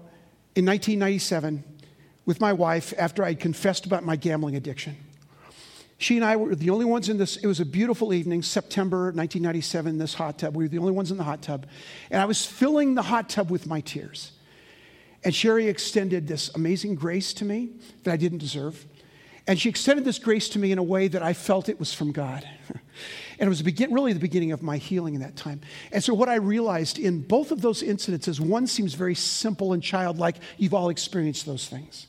in 0.56 0.66
1997 0.66 1.64
with 2.26 2.42
my 2.42 2.54
wife 2.54 2.94
after 2.98 3.24
I 3.24 3.34
confessed 3.34 3.86
about 3.86 4.04
my 4.04 4.16
gambling 4.16 4.56
addiction. 4.56 4.98
She 6.00 6.16
and 6.16 6.26
I 6.26 6.36
were 6.36 6.54
the 6.54 6.70
only 6.70 6.86
ones 6.86 7.10
in 7.10 7.18
this. 7.18 7.38
It 7.38 7.48
was 7.48 7.60
a 7.60 7.66
beautiful 7.66 8.14
evening, 8.14 8.44
September 8.44 9.06
1997, 9.06 9.98
this 9.98 10.14
hot 10.14 10.38
tub. 10.38 10.56
We 10.56 10.66
were 10.66 10.70
the 10.70 10.78
only 10.78 10.92
ones 10.92 11.10
in 11.10 11.18
the 11.18 11.24
hot 11.24 11.42
tub. 11.42 11.66
And 12.12 12.22
I 12.22 12.26
was 12.26 12.46
filling 12.46 12.94
the 12.94 13.02
hot 13.02 13.30
tub 13.30 13.50
with 13.50 13.66
my 13.66 13.82
tears. 13.82 14.32
And 15.28 15.36
Sherry 15.36 15.68
extended 15.68 16.26
this 16.26 16.56
amazing 16.56 16.96
grace 16.96 17.34
to 17.34 17.44
me 17.44 17.72
that 18.04 18.14
I 18.14 18.16
didn't 18.16 18.38
deserve. 18.38 18.86
And 19.46 19.60
she 19.60 19.68
extended 19.68 20.06
this 20.06 20.20
grace 20.20 20.48
to 20.48 20.58
me 20.58 20.72
in 20.72 20.78
a 20.78 20.84
way 20.84 21.10
that 21.10 21.22
I 21.22 21.34
felt 21.34 21.68
it 21.68 21.78
was 21.78 21.94
from 21.94 22.14
God. 22.14 22.48
and 22.70 23.46
it 23.46 23.50
was 23.50 23.62
begin, 23.62 23.94
really 23.94 24.14
the 24.14 24.22
beginning 24.22 24.54
of 24.54 24.64
my 24.64 24.78
healing 24.78 25.16
in 25.16 25.20
that 25.20 25.36
time. 25.36 25.60
And 25.92 26.02
so, 26.02 26.14
what 26.14 26.30
I 26.30 26.36
realized 26.36 26.98
in 26.98 27.20
both 27.20 27.52
of 27.52 27.60
those 27.60 27.84
incidences, 27.84 28.40
one 28.40 28.68
seems 28.68 28.94
very 28.94 29.16
simple 29.16 29.74
and 29.74 29.84
childlike. 29.84 30.38
You've 30.58 30.74
all 30.74 30.88
experienced 30.88 31.46
those 31.46 31.68
things. 31.68 32.08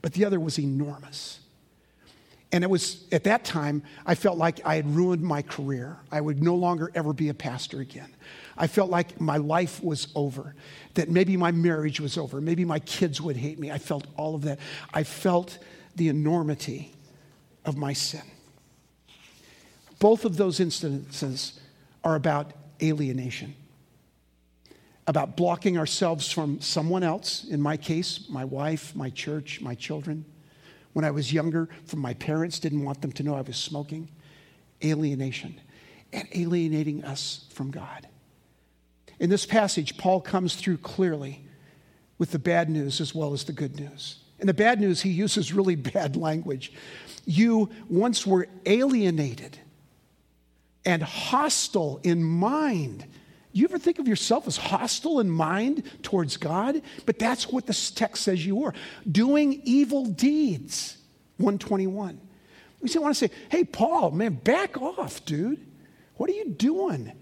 But 0.00 0.14
the 0.14 0.24
other 0.24 0.40
was 0.40 0.58
enormous. 0.58 1.40
And 2.52 2.64
it 2.64 2.70
was 2.70 3.04
at 3.12 3.24
that 3.24 3.44
time, 3.44 3.82
I 4.06 4.14
felt 4.14 4.38
like 4.38 4.64
I 4.64 4.76
had 4.76 4.86
ruined 4.96 5.20
my 5.20 5.42
career. 5.42 5.98
I 6.10 6.22
would 6.22 6.42
no 6.42 6.54
longer 6.54 6.90
ever 6.94 7.12
be 7.12 7.28
a 7.28 7.34
pastor 7.34 7.80
again. 7.80 8.14
I 8.56 8.66
felt 8.66 8.90
like 8.90 9.20
my 9.20 9.36
life 9.36 9.82
was 9.82 10.08
over, 10.14 10.54
that 10.94 11.10
maybe 11.10 11.36
my 11.36 11.50
marriage 11.52 12.00
was 12.00 12.16
over, 12.16 12.40
maybe 12.40 12.64
my 12.64 12.78
kids 12.80 13.20
would 13.20 13.36
hate 13.36 13.58
me. 13.58 13.70
I 13.70 13.78
felt 13.78 14.06
all 14.16 14.34
of 14.34 14.42
that. 14.42 14.58
I 14.92 15.02
felt 15.02 15.58
the 15.94 16.08
enormity 16.08 16.92
of 17.64 17.76
my 17.76 17.92
sin. 17.92 18.22
Both 19.98 20.24
of 20.24 20.36
those 20.36 20.60
instances 20.60 21.58
are 22.04 22.14
about 22.14 22.52
alienation, 22.82 23.54
about 25.06 25.36
blocking 25.36 25.78
ourselves 25.78 26.30
from 26.30 26.60
someone 26.60 27.02
else, 27.02 27.44
in 27.44 27.60
my 27.60 27.76
case, 27.76 28.26
my 28.28 28.44
wife, 28.44 28.94
my 28.94 29.10
church, 29.10 29.60
my 29.60 29.74
children 29.74 30.24
when 30.96 31.04
I 31.04 31.10
was 31.10 31.30
younger 31.30 31.68
from 31.84 31.98
my 31.98 32.14
parents, 32.14 32.58
didn't 32.58 32.82
want 32.82 33.02
them 33.02 33.12
to 33.12 33.22
know 33.22 33.34
I 33.34 33.42
was 33.42 33.58
smoking. 33.58 34.08
Alienation 34.82 35.60
and 36.10 36.26
alienating 36.32 37.04
us 37.04 37.44
from 37.50 37.70
God. 37.70 38.08
In 39.18 39.30
this 39.30 39.46
passage, 39.46 39.96
Paul 39.96 40.20
comes 40.20 40.56
through 40.56 40.78
clearly 40.78 41.44
with 42.18 42.30
the 42.30 42.38
bad 42.38 42.68
news 42.68 43.00
as 43.00 43.14
well 43.14 43.32
as 43.32 43.44
the 43.44 43.52
good 43.52 43.78
news. 43.78 44.16
In 44.38 44.46
the 44.46 44.54
bad 44.54 44.80
news, 44.80 45.02
he 45.02 45.10
uses 45.10 45.52
really 45.52 45.74
bad 45.76 46.16
language. 46.16 46.72
You 47.24 47.70
once 47.88 48.26
were 48.26 48.48
alienated 48.64 49.58
and 50.84 51.02
hostile 51.02 52.00
in 52.02 52.22
mind 52.22 53.06
you 53.56 53.64
ever 53.64 53.78
think 53.78 53.98
of 53.98 54.06
yourself 54.06 54.46
as 54.46 54.58
hostile 54.58 55.18
in 55.18 55.30
mind 55.30 55.82
towards 56.02 56.36
God? 56.36 56.82
But 57.06 57.18
that's 57.18 57.50
what 57.50 57.64
the 57.64 57.92
text 57.94 58.22
says 58.22 58.44
you 58.44 58.54
were 58.54 58.74
doing 59.10 59.62
evil 59.64 60.04
deeds. 60.04 60.98
121. 61.38 62.20
We 62.82 63.00
want 63.00 63.16
to 63.16 63.18
say, 63.18 63.34
hey, 63.48 63.64
Paul, 63.64 64.10
man, 64.10 64.34
back 64.34 64.76
off, 64.82 65.24
dude. 65.24 65.66
What 66.16 66.28
are 66.28 66.34
you 66.34 66.50
doing? 66.50 67.12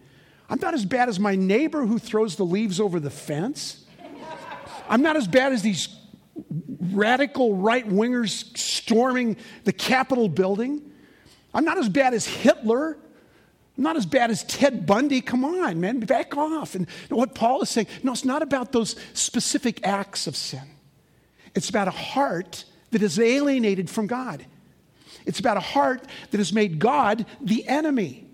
I'm 0.48 0.58
not 0.60 0.74
as 0.74 0.84
bad 0.84 1.08
as 1.08 1.18
my 1.18 1.34
neighbor 1.34 1.86
who 1.86 1.98
throws 1.98 2.36
the 2.36 2.44
leaves 2.44 2.80
over 2.80 3.00
the 3.00 3.10
fence. 3.10 3.84
I'm 4.88 5.02
not 5.02 5.16
as 5.16 5.26
bad 5.26 5.52
as 5.52 5.62
these 5.62 5.88
radical 6.92 7.56
right 7.56 7.88
wingers 7.88 8.56
storming 8.56 9.36
the 9.64 9.72
Capitol 9.72 10.28
building. 10.28 10.82
I'm 11.54 11.64
not 11.64 11.78
as 11.78 11.88
bad 11.88 12.12
as 12.12 12.26
Hitler 12.26 12.98
I'm 13.76 13.82
not 13.82 13.96
as 13.96 14.06
bad 14.06 14.30
as 14.30 14.44
Ted 14.44 14.86
Bundy. 14.86 15.20
Come 15.20 15.44
on, 15.44 15.80
man, 15.80 15.98
back 16.00 16.36
off. 16.36 16.74
And 16.74 16.88
what 17.08 17.34
Paul 17.34 17.62
is 17.62 17.70
saying, 17.70 17.88
no, 18.02 18.12
it's 18.12 18.24
not 18.24 18.42
about 18.42 18.70
those 18.72 18.94
specific 19.14 19.84
acts 19.84 20.26
of 20.26 20.36
sin. 20.36 20.62
It's 21.54 21.70
about 21.70 21.88
a 21.88 21.92
heart 21.92 22.64
that 22.92 23.02
is 23.02 23.18
alienated 23.18 23.90
from 23.90 24.06
God. 24.06 24.46
It's 25.26 25.40
about 25.40 25.56
a 25.56 25.60
heart 25.60 26.06
that 26.30 26.38
has 26.38 26.52
made 26.52 26.78
God 26.78 27.26
the 27.40 27.66
enemy. 27.66 28.28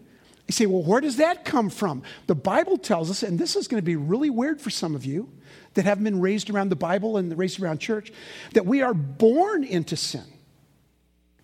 You 0.51 0.53
say, 0.53 0.67
well, 0.67 0.83
where 0.83 1.01
does 1.01 1.19
that 1.19 1.45
come 1.45 1.71
from? 1.71 2.03
The 2.27 2.35
Bible 2.35 2.77
tells 2.77 3.09
us, 3.09 3.23
and 3.23 3.39
this 3.39 3.55
is 3.55 3.69
going 3.69 3.81
to 3.81 3.87
be 3.87 3.95
really 3.95 4.31
weird 4.31 4.61
for 4.61 4.69
some 4.69 4.97
of 4.97 5.05
you 5.05 5.31
that 5.75 5.85
haven't 5.85 6.03
been 6.03 6.21
raised 6.21 6.51
around 6.51 6.71
the 6.71 6.75
Bible 6.75 7.19
and 7.19 7.39
raised 7.39 7.63
around 7.63 7.79
church, 7.79 8.13
that 8.55 8.67
we 8.67 8.83
are 8.83 8.93
born 8.93 9.63
into 9.63 9.95
sin. 9.95 10.25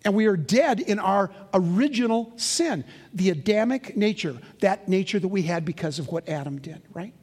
And 0.04 0.12
we 0.12 0.26
are 0.26 0.36
dead 0.36 0.80
in 0.80 0.98
our 0.98 1.30
original 1.54 2.32
sin, 2.34 2.84
the 3.14 3.30
Adamic 3.30 3.96
nature, 3.96 4.38
that 4.58 4.88
nature 4.88 5.20
that 5.20 5.28
we 5.28 5.42
had 5.42 5.64
because 5.64 6.00
of 6.00 6.08
what 6.08 6.28
Adam 6.28 6.58
did, 6.58 6.82
right? 6.92 7.14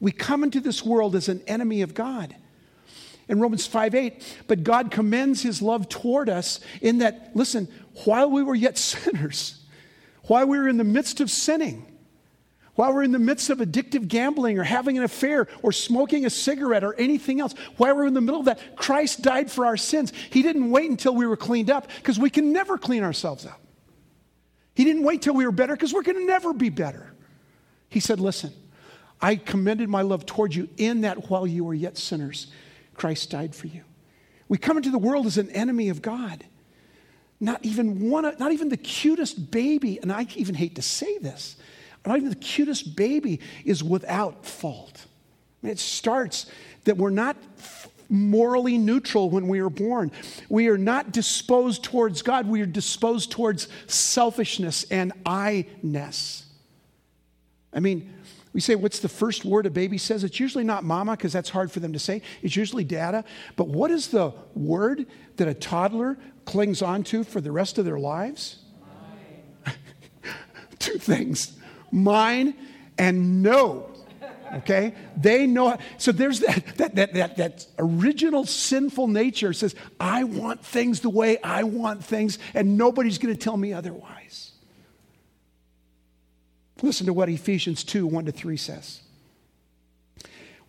We 0.00 0.10
come 0.10 0.42
into 0.42 0.58
this 0.58 0.84
world 0.84 1.14
as 1.14 1.28
an 1.28 1.40
enemy 1.46 1.82
of 1.82 1.94
God. 1.94 2.34
In 3.28 3.38
Romans 3.38 3.64
5 3.64 3.94
8, 3.94 4.44
but 4.48 4.64
God 4.64 4.90
commends 4.90 5.40
his 5.40 5.62
love 5.62 5.88
toward 5.88 6.28
us 6.28 6.58
in 6.82 6.98
that, 6.98 7.30
listen, 7.34 7.68
while 8.04 8.28
we 8.28 8.42
were 8.42 8.56
yet 8.56 8.76
sinners, 8.78 9.59
while 10.24 10.46
we 10.46 10.58
were 10.58 10.68
in 10.68 10.76
the 10.76 10.84
midst 10.84 11.20
of 11.20 11.30
sinning, 11.30 11.86
while 12.74 12.94
we're 12.94 13.02
in 13.02 13.12
the 13.12 13.18
midst 13.18 13.50
of 13.50 13.58
addictive 13.58 14.08
gambling 14.08 14.58
or 14.58 14.62
having 14.62 14.96
an 14.96 15.04
affair 15.04 15.48
or 15.62 15.72
smoking 15.72 16.24
a 16.24 16.30
cigarette 16.30 16.84
or 16.84 16.94
anything 16.94 17.40
else, 17.40 17.54
while 17.76 17.94
we're 17.94 18.06
in 18.06 18.14
the 18.14 18.20
middle 18.20 18.40
of 18.40 18.46
that, 18.46 18.76
Christ 18.76 19.22
died 19.22 19.50
for 19.50 19.66
our 19.66 19.76
sins. 19.76 20.12
He 20.30 20.42
didn't 20.42 20.70
wait 20.70 20.90
until 20.90 21.14
we 21.14 21.26
were 21.26 21.36
cleaned 21.36 21.70
up 21.70 21.88
because 21.96 22.18
we 22.18 22.30
can 22.30 22.52
never 22.52 22.78
clean 22.78 23.02
ourselves 23.02 23.44
up. 23.44 23.60
He 24.74 24.84
didn't 24.84 25.02
wait 25.02 25.22
till 25.22 25.34
we 25.34 25.44
were 25.44 25.52
better 25.52 25.74
because 25.74 25.92
we're 25.92 26.02
going 26.02 26.18
to 26.18 26.24
never 26.24 26.54
be 26.54 26.70
better. 26.70 27.12
He 27.90 28.00
said, 28.00 28.20
Listen, 28.20 28.52
I 29.20 29.36
commended 29.36 29.88
my 29.88 30.02
love 30.02 30.24
toward 30.24 30.54
you 30.54 30.68
in 30.76 31.02
that 31.02 31.28
while 31.28 31.46
you 31.46 31.64
were 31.64 31.74
yet 31.74 31.98
sinners, 31.98 32.46
Christ 32.94 33.30
died 33.30 33.54
for 33.54 33.66
you. 33.66 33.82
We 34.48 34.58
come 34.58 34.76
into 34.76 34.90
the 34.90 34.98
world 34.98 35.26
as 35.26 35.38
an 35.38 35.50
enemy 35.50 35.90
of 35.90 36.00
God. 36.00 36.44
Not 37.40 37.64
even 37.64 38.10
one, 38.10 38.24
not 38.38 38.52
even 38.52 38.68
the 38.68 38.76
cutest 38.76 39.50
baby, 39.50 39.98
and 40.00 40.12
I 40.12 40.26
even 40.36 40.54
hate 40.54 40.74
to 40.76 40.82
say 40.82 41.18
this, 41.18 41.56
not 42.06 42.16
even 42.16 42.28
the 42.28 42.36
cutest 42.36 42.96
baby 42.96 43.40
is 43.64 43.82
without 43.82 44.44
fault. 44.44 45.06
I 45.62 45.66
mean, 45.66 45.72
it 45.72 45.78
starts 45.78 46.46
that 46.84 46.96
we're 46.96 47.10
not 47.10 47.36
morally 48.10 48.76
neutral 48.76 49.30
when 49.30 49.46
we 49.48 49.60
are 49.60 49.70
born. 49.70 50.10
We 50.48 50.68
are 50.68 50.78
not 50.78 51.12
disposed 51.12 51.84
towards 51.84 52.22
God, 52.22 52.46
we 52.46 52.60
are 52.60 52.66
disposed 52.66 53.30
towards 53.30 53.68
selfishness 53.86 54.84
and 54.90 55.12
I 55.24 55.66
ness. 55.82 56.44
I 57.72 57.80
mean, 57.80 58.12
we 58.52 58.60
say, 58.60 58.74
What's 58.74 59.00
the 59.00 59.08
first 59.08 59.44
word 59.44 59.66
a 59.66 59.70
baby 59.70 59.98
says? 59.98 60.24
It's 60.24 60.40
usually 60.40 60.64
not 60.64 60.84
mama 60.84 61.16
because 61.16 61.32
that's 61.32 61.50
hard 61.50 61.70
for 61.70 61.80
them 61.80 61.92
to 61.92 61.98
say. 61.98 62.22
It's 62.42 62.56
usually 62.56 62.84
dada. 62.84 63.24
But 63.56 63.68
what 63.68 63.90
is 63.90 64.08
the 64.08 64.32
word 64.54 65.06
that 65.36 65.48
a 65.48 65.54
toddler 65.54 66.18
clings 66.44 66.82
onto 66.82 67.24
for 67.24 67.40
the 67.40 67.52
rest 67.52 67.78
of 67.78 67.84
their 67.84 67.98
lives? 67.98 68.58
Two 70.78 70.98
things 70.98 71.56
mine 71.92 72.54
and 72.98 73.42
no. 73.42 73.86
Okay? 74.52 74.94
They 75.16 75.46
know. 75.46 75.78
So 75.98 76.12
there's 76.12 76.40
that, 76.40 76.76
that, 76.78 76.94
that, 76.96 77.14
that, 77.14 77.36
that 77.36 77.66
original 77.78 78.44
sinful 78.44 79.06
nature 79.08 79.52
says, 79.52 79.74
I 79.98 80.24
want 80.24 80.64
things 80.64 81.00
the 81.00 81.10
way 81.10 81.38
I 81.42 81.62
want 81.62 82.04
things, 82.04 82.38
and 82.54 82.76
nobody's 82.76 83.18
going 83.18 83.34
to 83.34 83.40
tell 83.40 83.56
me 83.56 83.72
otherwise. 83.72 84.49
Listen 86.82 87.06
to 87.06 87.12
what 87.12 87.28
Ephesians 87.28 87.84
2 87.84 88.06
1 88.06 88.26
to 88.26 88.32
3 88.32 88.56
says. 88.56 89.00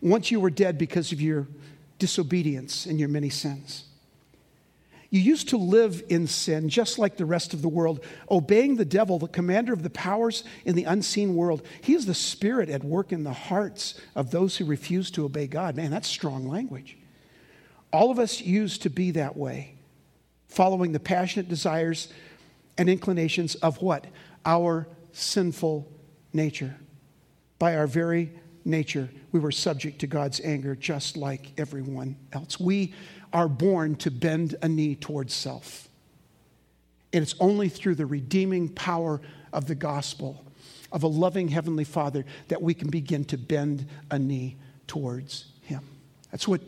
Once 0.00 0.30
you 0.30 0.40
were 0.40 0.50
dead 0.50 0.78
because 0.78 1.12
of 1.12 1.20
your 1.20 1.46
disobedience 1.98 2.86
and 2.86 2.98
your 2.98 3.08
many 3.08 3.30
sins. 3.30 3.84
You 5.10 5.20
used 5.20 5.50
to 5.50 5.58
live 5.58 6.02
in 6.08 6.26
sin 6.26 6.70
just 6.70 6.98
like 6.98 7.18
the 7.18 7.26
rest 7.26 7.52
of 7.52 7.60
the 7.60 7.68
world, 7.68 8.02
obeying 8.30 8.76
the 8.76 8.84
devil, 8.86 9.18
the 9.18 9.28
commander 9.28 9.74
of 9.74 9.82
the 9.82 9.90
powers 9.90 10.42
in 10.64 10.74
the 10.74 10.84
unseen 10.84 11.36
world. 11.36 11.62
He 11.82 11.92
is 11.92 12.06
the 12.06 12.14
spirit 12.14 12.70
at 12.70 12.82
work 12.82 13.12
in 13.12 13.22
the 13.22 13.32
hearts 13.32 14.00
of 14.16 14.30
those 14.30 14.56
who 14.56 14.64
refuse 14.64 15.10
to 15.10 15.26
obey 15.26 15.46
God. 15.46 15.76
Man, 15.76 15.90
that's 15.90 16.08
strong 16.08 16.48
language. 16.48 16.96
All 17.92 18.10
of 18.10 18.18
us 18.18 18.40
used 18.40 18.82
to 18.82 18.90
be 18.90 19.10
that 19.10 19.36
way, 19.36 19.74
following 20.48 20.92
the 20.92 21.00
passionate 21.00 21.48
desires 21.50 22.08
and 22.78 22.88
inclinations 22.88 23.54
of 23.56 23.82
what? 23.82 24.06
Our 24.46 24.88
sinful 25.12 25.91
nature. 26.32 26.74
By 27.58 27.76
our 27.76 27.86
very 27.86 28.32
nature, 28.64 29.08
we 29.32 29.40
were 29.40 29.52
subject 29.52 29.98
to 30.00 30.06
God's 30.06 30.40
anger 30.40 30.74
just 30.74 31.16
like 31.16 31.52
everyone 31.58 32.16
else. 32.32 32.58
We 32.60 32.94
are 33.32 33.48
born 33.48 33.96
to 33.96 34.10
bend 34.10 34.56
a 34.62 34.68
knee 34.68 34.94
towards 34.94 35.34
self. 35.34 35.88
And 37.12 37.22
it's 37.22 37.34
only 37.40 37.68
through 37.68 37.96
the 37.96 38.06
redeeming 38.06 38.68
power 38.68 39.20
of 39.52 39.66
the 39.66 39.74
gospel, 39.74 40.44
of 40.90 41.02
a 41.02 41.06
loving 41.08 41.48
Heavenly 41.48 41.84
Father, 41.84 42.24
that 42.48 42.62
we 42.62 42.74
can 42.74 42.90
begin 42.90 43.24
to 43.26 43.38
bend 43.38 43.86
a 44.10 44.18
knee 44.18 44.56
towards 44.86 45.46
Him. 45.62 45.82
That's 46.30 46.48
what 46.48 46.62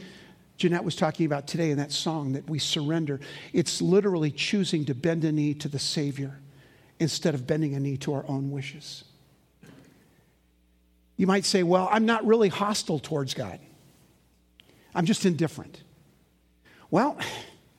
Jeanette 0.56 0.84
was 0.84 0.96
talking 0.96 1.26
about 1.26 1.46
today 1.46 1.70
in 1.70 1.78
that 1.78 1.92
song 1.92 2.32
that 2.32 2.48
we 2.48 2.58
surrender. 2.58 3.20
It's 3.52 3.82
literally 3.82 4.30
choosing 4.30 4.84
to 4.86 4.94
bend 4.94 5.24
a 5.24 5.32
knee 5.32 5.54
to 5.54 5.68
the 5.68 5.78
Savior 5.78 6.38
instead 7.00 7.34
of 7.34 7.46
bending 7.46 7.74
a 7.74 7.80
knee 7.80 7.96
to 7.98 8.14
our 8.14 8.24
own 8.28 8.50
wishes. 8.50 9.04
You 11.16 11.26
might 11.26 11.44
say, 11.44 11.62
Well, 11.62 11.88
I'm 11.90 12.06
not 12.06 12.26
really 12.26 12.48
hostile 12.48 12.98
towards 12.98 13.34
God, 13.34 13.58
I'm 14.94 15.06
just 15.06 15.26
indifferent. 15.26 15.82
Well, 16.90 17.18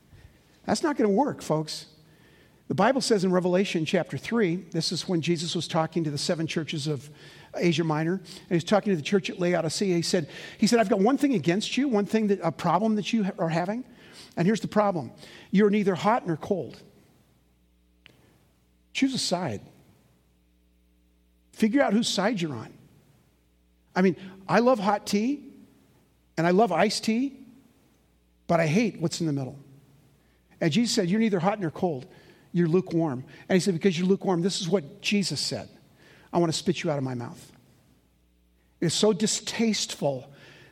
that's 0.65 0.84
not 0.84 0.98
going 0.98 1.10
to 1.10 1.15
work, 1.15 1.42
folks. 1.42 1.88
The 2.68 2.75
Bible 2.75 3.01
says 3.01 3.24
in 3.24 3.32
Revelation 3.32 3.86
chapter 3.86 4.18
3, 4.18 4.56
this 4.72 4.92
is 4.92 5.08
when 5.08 5.22
Jesus 5.22 5.56
was 5.56 5.68
talking 5.68 6.04
to 6.04 6.10
the 6.10 6.18
seven 6.18 6.48
churches 6.48 6.88
of 6.88 7.08
Asia 7.56 7.84
Minor, 7.84 8.13
and 8.13 8.50
he's 8.50 8.63
talking 8.63 8.92
to 8.92 8.98
the 8.98 9.04
church 9.04 9.30
at 9.30 9.39
Laodicea. 9.39 9.96
He 9.96 10.01
said, 10.01 10.27
he 10.58 10.65
said, 10.65 10.80
I've 10.80 10.89
got 10.89 11.00
one 11.00 11.18
thing 11.18 11.36
against 11.36 11.77
you, 11.77 11.88
one 11.88 12.08
thing 12.08 12.27
that 12.27 12.39
a 12.42 12.51
problem 12.51 12.96
that 12.96 13.13
you 13.13 13.30
are 13.38 13.50
having. 13.50 13.84
And 14.36 14.48
here's 14.48 14.62
the 14.62 14.68
problem. 14.68 15.12
You're 15.51 15.70
neither 15.70 15.94
hot 15.94 16.25
nor 16.25 16.38
cold. 16.38 16.82
Choose 18.94 19.13
a 19.13 19.20
side. 19.20 19.62
Figure 21.51 21.82
out 21.82 21.94
whose 21.94 22.08
side 22.08 22.42
you're 22.42 22.56
on. 22.56 22.74
I 23.95 24.01
mean, 24.01 24.15
I 24.47 24.60
love 24.60 24.79
hot 24.79 25.05
tea 25.08 25.43
and 26.38 26.45
I 26.45 26.51
love 26.51 26.71
iced 26.71 27.03
tea 27.03 27.45
but 28.47 28.60
I 28.60 28.67
hate 28.67 28.99
what's 28.99 29.19
in 29.21 29.27
the 29.27 29.34
middle. 29.34 29.58
And 30.62 30.71
Jesus 30.71 30.95
said, 30.95 31.10
You're 31.10 31.19
neither 31.19 31.39
hot 31.39 31.60
nor 31.60 31.71
cold, 31.71 32.05
you're 32.51 32.67
lukewarm. 32.67 33.23
And 33.49 33.55
he 33.55 33.60
said, 33.60 33.73
Because 33.73 33.97
you're 33.97 34.08
lukewarm, 34.08 34.41
this 34.41 34.62
is 34.62 34.69
what 34.69 35.01
Jesus 35.01 35.39
said 35.39 35.69
I 36.31 36.38
want 36.38 36.51
to 36.51 36.58
spit 36.58 36.84
you 36.84 36.91
out 36.91 36.97
of 36.97 37.03
my 37.03 37.15
mouth. 37.15 37.51
It 38.81 38.88
is 38.88 38.93
so 38.93 39.13
distasteful 39.13 40.29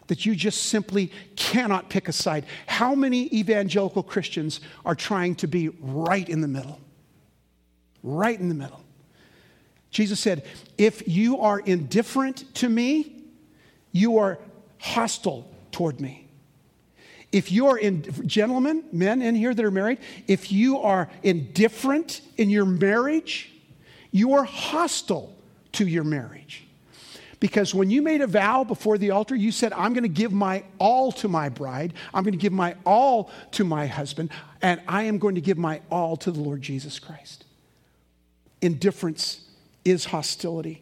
that 0.08 0.26
you 0.26 0.36
just 0.36 0.64
simply 0.64 1.12
cannot 1.36 1.90
pick 1.90 2.10
a 2.10 2.12
side. 2.12 2.46
How 2.68 2.94
many 2.94 3.34
evangelical 3.34 4.04
Christians 4.04 4.60
are 4.86 4.96
trying 4.96 5.36
to 5.36 5.48
be 5.48 5.70
right 5.80 6.28
in 6.28 6.42
the 6.42 6.48
middle? 6.48 6.80
Right 8.04 8.38
in 8.38 8.50
the 8.50 8.56
middle. 8.56 8.83
Jesus 9.94 10.20
said, 10.20 10.44
If 10.78 11.08
you 11.08 11.40
are 11.40 11.60
indifferent 11.60 12.54
to 12.56 12.68
me, 12.68 13.24
you 13.92 14.18
are 14.18 14.40
hostile 14.80 15.50
toward 15.72 16.02
me. 16.02 16.28
If 17.32 17.52
you're 17.52 17.78
in, 17.78 18.28
gentlemen, 18.28 18.84
men 18.92 19.22
in 19.22 19.36
here 19.36 19.54
that 19.54 19.64
are 19.64 19.72
married, 19.72 20.00
if 20.28 20.52
you 20.52 20.80
are 20.80 21.10
indifferent 21.24 22.22
in 22.38 22.50
your 22.50 22.66
marriage, 22.66 23.52
you 24.12 24.34
are 24.34 24.44
hostile 24.44 25.36
to 25.74 25.88
your 25.88 26.04
marriage. 26.04 26.66
Because 27.40 27.74
when 27.74 27.90
you 27.90 28.02
made 28.02 28.22
a 28.22 28.28
vow 28.28 28.64
before 28.64 28.98
the 28.98 29.12
altar, 29.12 29.36
you 29.36 29.52
said, 29.52 29.74
I'm 29.74 29.94
going 29.94 30.04
to 30.04 30.10
give 30.10 30.32
my 30.32 30.64
all 30.80 31.12
to 31.14 31.28
my 31.28 31.50
bride, 31.50 31.94
I'm 32.14 32.24
going 32.24 32.34
to 32.34 32.38
give 32.38 32.54
my 32.54 32.76
all 32.86 33.32
to 33.52 33.64
my 33.64 33.88
husband, 33.88 34.30
and 34.62 34.82
I 34.88 35.04
am 35.04 35.18
going 35.18 35.36
to 35.36 35.42
give 35.42 35.58
my 35.58 35.82
all 35.92 36.16
to 36.18 36.32
the 36.32 36.40
Lord 36.40 36.62
Jesus 36.62 37.00
Christ. 37.00 37.46
Indifference 38.62 39.44
is 39.86 40.06
hostility. 40.06 40.82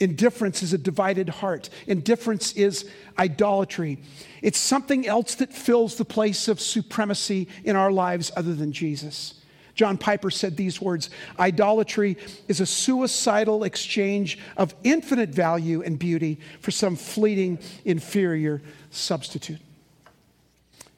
Indifference 0.00 0.62
is 0.62 0.72
a 0.72 0.78
divided 0.78 1.28
heart. 1.28 1.70
Indifference 1.86 2.52
is 2.52 2.88
idolatry. 3.18 3.98
It's 4.42 4.58
something 4.58 5.06
else 5.06 5.34
that 5.36 5.52
fills 5.52 5.96
the 5.96 6.04
place 6.04 6.46
of 6.46 6.60
supremacy 6.60 7.48
in 7.64 7.74
our 7.74 7.90
lives 7.90 8.30
other 8.36 8.54
than 8.54 8.72
Jesus. 8.72 9.34
John 9.74 9.96
Piper 9.96 10.30
said 10.30 10.56
these 10.56 10.80
words 10.80 11.10
Idolatry 11.38 12.16
is 12.46 12.60
a 12.60 12.66
suicidal 12.66 13.64
exchange 13.64 14.38
of 14.56 14.74
infinite 14.84 15.30
value 15.30 15.82
and 15.82 15.98
beauty 15.98 16.38
for 16.60 16.70
some 16.70 16.96
fleeting, 16.96 17.58
inferior 17.84 18.62
substitute. 18.90 19.60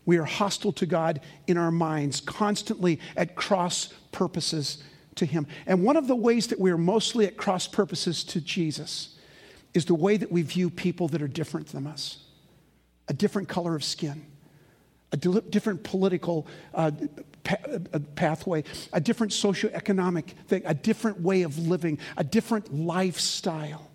We 0.07 0.19
are 0.19 0.25
hostile 0.25 0.73
to 0.73 0.87
God 0.87 1.21
in 1.47 1.57
our 1.57 1.71
minds, 1.71 2.21
constantly 2.21 3.01
at 3.17 3.35
cross 3.35 3.93
purposes 4.13 4.83
to 5.21 5.27
Him. 5.27 5.47
And 5.67 5.85
one 5.85 5.97
of 5.97 6.09
the 6.09 6.17
ways 6.17 6.49
that 6.49 6.59
we 6.59 6.71
are 6.71 6.79
mostly 6.79 7.27
at 7.27 7.37
cross 7.37 7.67
purposes 7.67 8.25
to 8.25 8.41
Jesus 8.41 9.17
is 9.73 9.85
the 9.85 9.95
way 9.95 10.17
that 10.17 10.33
we 10.33 10.43
view 10.43 10.69
people 10.69 11.09
that 11.09 11.23
are 11.23 11.29
different 11.29 11.69
than 11.69 11.87
us 11.87 12.19
a 13.09 13.13
different 13.13 13.49
color 13.49 13.75
of 13.75 13.83
skin, 13.83 14.25
a 15.11 15.17
different 15.17 15.83
political 15.83 16.47
uh, 16.73 16.93
pa- 17.43 17.57
uh, 17.93 17.99
pathway, 18.15 18.63
a 18.93 19.01
different 19.01 19.33
socioeconomic 19.33 20.27
thing, 20.47 20.63
a 20.65 20.75
different 20.75 21.21
way 21.21 21.43
of 21.43 21.59
living, 21.59 21.99
a 22.17 22.23
different 22.23 22.73
lifestyle. 22.73 23.91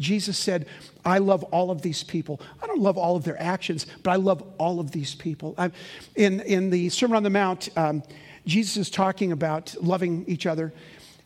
Jesus 0.00 0.38
said, 0.38 0.66
I 1.04 1.18
love 1.18 1.42
all 1.44 1.70
of 1.70 1.82
these 1.82 2.02
people. 2.02 2.40
I 2.62 2.66
don't 2.66 2.80
love 2.80 2.96
all 2.96 3.16
of 3.16 3.24
their 3.24 3.40
actions, 3.40 3.84
but 4.02 4.12
I 4.12 4.16
love 4.16 4.42
all 4.56 4.80
of 4.80 4.92
these 4.92 5.14
people. 5.14 5.54
I'm, 5.58 5.72
in, 6.14 6.40
in 6.40 6.70
the 6.70 6.88
Sermon 6.88 7.16
on 7.18 7.22
the 7.22 7.30
Mount, 7.30 7.68
um, 7.76 8.02
Jesus 8.48 8.76
is 8.76 8.90
talking 8.90 9.30
about 9.30 9.76
loving 9.80 10.24
each 10.26 10.46
other. 10.46 10.72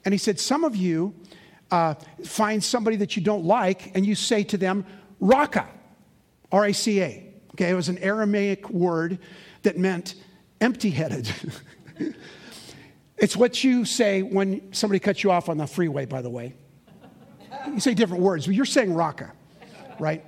And 0.04 0.12
he 0.12 0.18
said, 0.18 0.38
Some 0.38 0.64
of 0.64 0.76
you 0.76 1.14
uh, 1.70 1.94
find 2.24 2.62
somebody 2.62 2.96
that 2.96 3.16
you 3.16 3.22
don't 3.22 3.44
like 3.44 3.94
and 3.94 4.04
you 4.04 4.14
say 4.14 4.42
to 4.44 4.58
them, 4.58 4.84
Raca, 5.20 5.68
R 6.50 6.66
A 6.66 6.72
C 6.72 7.00
A. 7.00 7.28
Okay, 7.54 7.70
it 7.70 7.74
was 7.74 7.88
an 7.88 7.98
Aramaic 7.98 8.68
word 8.70 9.18
that 9.62 9.78
meant 9.78 10.16
empty 10.60 10.90
headed. 10.90 11.30
it's 13.16 13.36
what 13.36 13.62
you 13.62 13.84
say 13.84 14.22
when 14.22 14.72
somebody 14.72 14.98
cuts 14.98 15.22
you 15.22 15.30
off 15.30 15.48
on 15.48 15.58
the 15.58 15.66
freeway, 15.66 16.06
by 16.06 16.22
the 16.22 16.30
way. 16.30 16.54
You 17.66 17.78
say 17.78 17.94
different 17.94 18.22
words, 18.22 18.46
but 18.46 18.54
you're 18.54 18.64
saying 18.64 18.92
Raca, 18.92 19.32
right? 20.00 20.24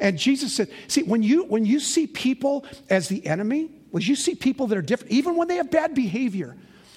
And 0.00 0.18
Jesus 0.18 0.54
said, 0.54 0.68
see, 0.88 1.04
when 1.04 1.22
you, 1.22 1.44
when 1.44 1.64
you 1.64 1.78
see 1.78 2.08
people 2.08 2.66
as 2.90 3.08
the 3.08 3.24
enemy, 3.24 3.70
was 3.92 4.08
you 4.08 4.16
see 4.16 4.34
people 4.34 4.66
that 4.68 4.78
are 4.78 4.82
different, 4.82 5.12
even 5.12 5.36
when 5.36 5.48
they 5.48 5.56
have 5.56 5.70
bad 5.70 5.94
behavior. 5.94 6.56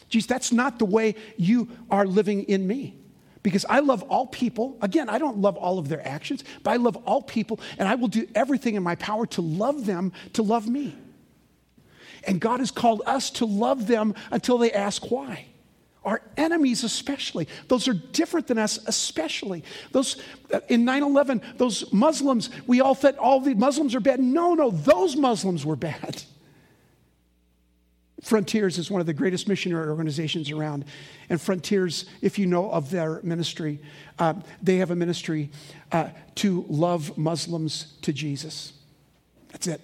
Geez, 0.10 0.26
that's 0.26 0.52
not 0.52 0.80
the 0.80 0.86
way 0.86 1.16
you 1.38 1.70
are 1.92 2.06
living 2.06 2.44
in 2.44 2.66
me. 2.66 2.98
Because 3.44 3.66
I 3.70 3.80
love 3.82 4.02
all 4.04 4.26
people. 4.26 4.78
Again, 4.82 5.08
I 5.08 5.20
don't 5.20 5.38
love 5.38 5.56
all 5.56 5.78
of 5.78 5.88
their 5.88 6.06
actions, 6.08 6.44
but 6.64 6.72
I 6.72 6.78
love 6.78 6.96
all 7.06 7.22
people, 7.22 7.60
and 7.78 7.88
I 7.88 7.94
will 7.94 8.08
do 8.08 8.28
everything 8.34 8.74
in 8.74 8.82
my 8.82 8.96
power 8.96 9.28
to 9.28 9.42
love 9.42 9.86
them 9.86 10.14
to 10.34 10.42
love 10.42 10.68
me. 10.68 10.96
And 12.24 12.42
God 12.42 12.60
has 12.60 12.72
called 12.72 13.04
us 13.06 13.30
to 13.32 13.46
love 13.46 13.86
them 13.86 14.16
until 14.32 14.58
they 14.58 14.72
ask 14.72 15.12
why. 15.12 15.46
our 16.04 16.22
enemies, 16.38 16.84
especially. 16.84 17.48
Those 17.68 17.88
are 17.88 17.94
different 17.94 18.48
than 18.48 18.60
us, 18.60 18.80
especially. 18.86 19.64
Those 19.92 20.22
uh, 20.54 20.60
in 20.70 20.86
9 20.86 21.04
11, 21.04 21.42
those 21.58 21.92
Muslims, 21.92 22.52
we 22.68 22.80
all 22.80 22.94
thought 22.96 23.18
all 23.18 23.40
the 23.40 23.56
Muslims 23.56 23.96
are 23.96 24.00
bad. 24.00 24.20
No, 24.20 24.54
no, 24.54 24.70
those 24.70 25.16
Muslims 25.16 25.66
were 25.66 25.76
bad. 25.76 26.22
Frontiers 28.22 28.78
is 28.78 28.90
one 28.90 29.02
of 29.02 29.08
the 29.08 29.14
greatest 29.14 29.48
missionary 29.48 29.90
organizations 29.90 30.50
around. 30.50 30.86
And 31.30 31.40
Frontiers, 31.40 32.06
if 32.22 32.40
you 32.40 32.46
know 32.46 32.72
of 32.72 32.90
their 32.90 33.20
ministry, 33.24 33.80
uh, 34.20 34.36
they 34.62 34.78
have 34.78 34.92
a 34.92 34.96
ministry 34.96 35.50
uh, 35.92 36.10
to 36.36 36.66
love 36.70 37.18
Muslims 37.18 37.94
to 38.02 38.14
Jesus. 38.14 38.74
That's 39.52 39.68
it. 39.68 39.82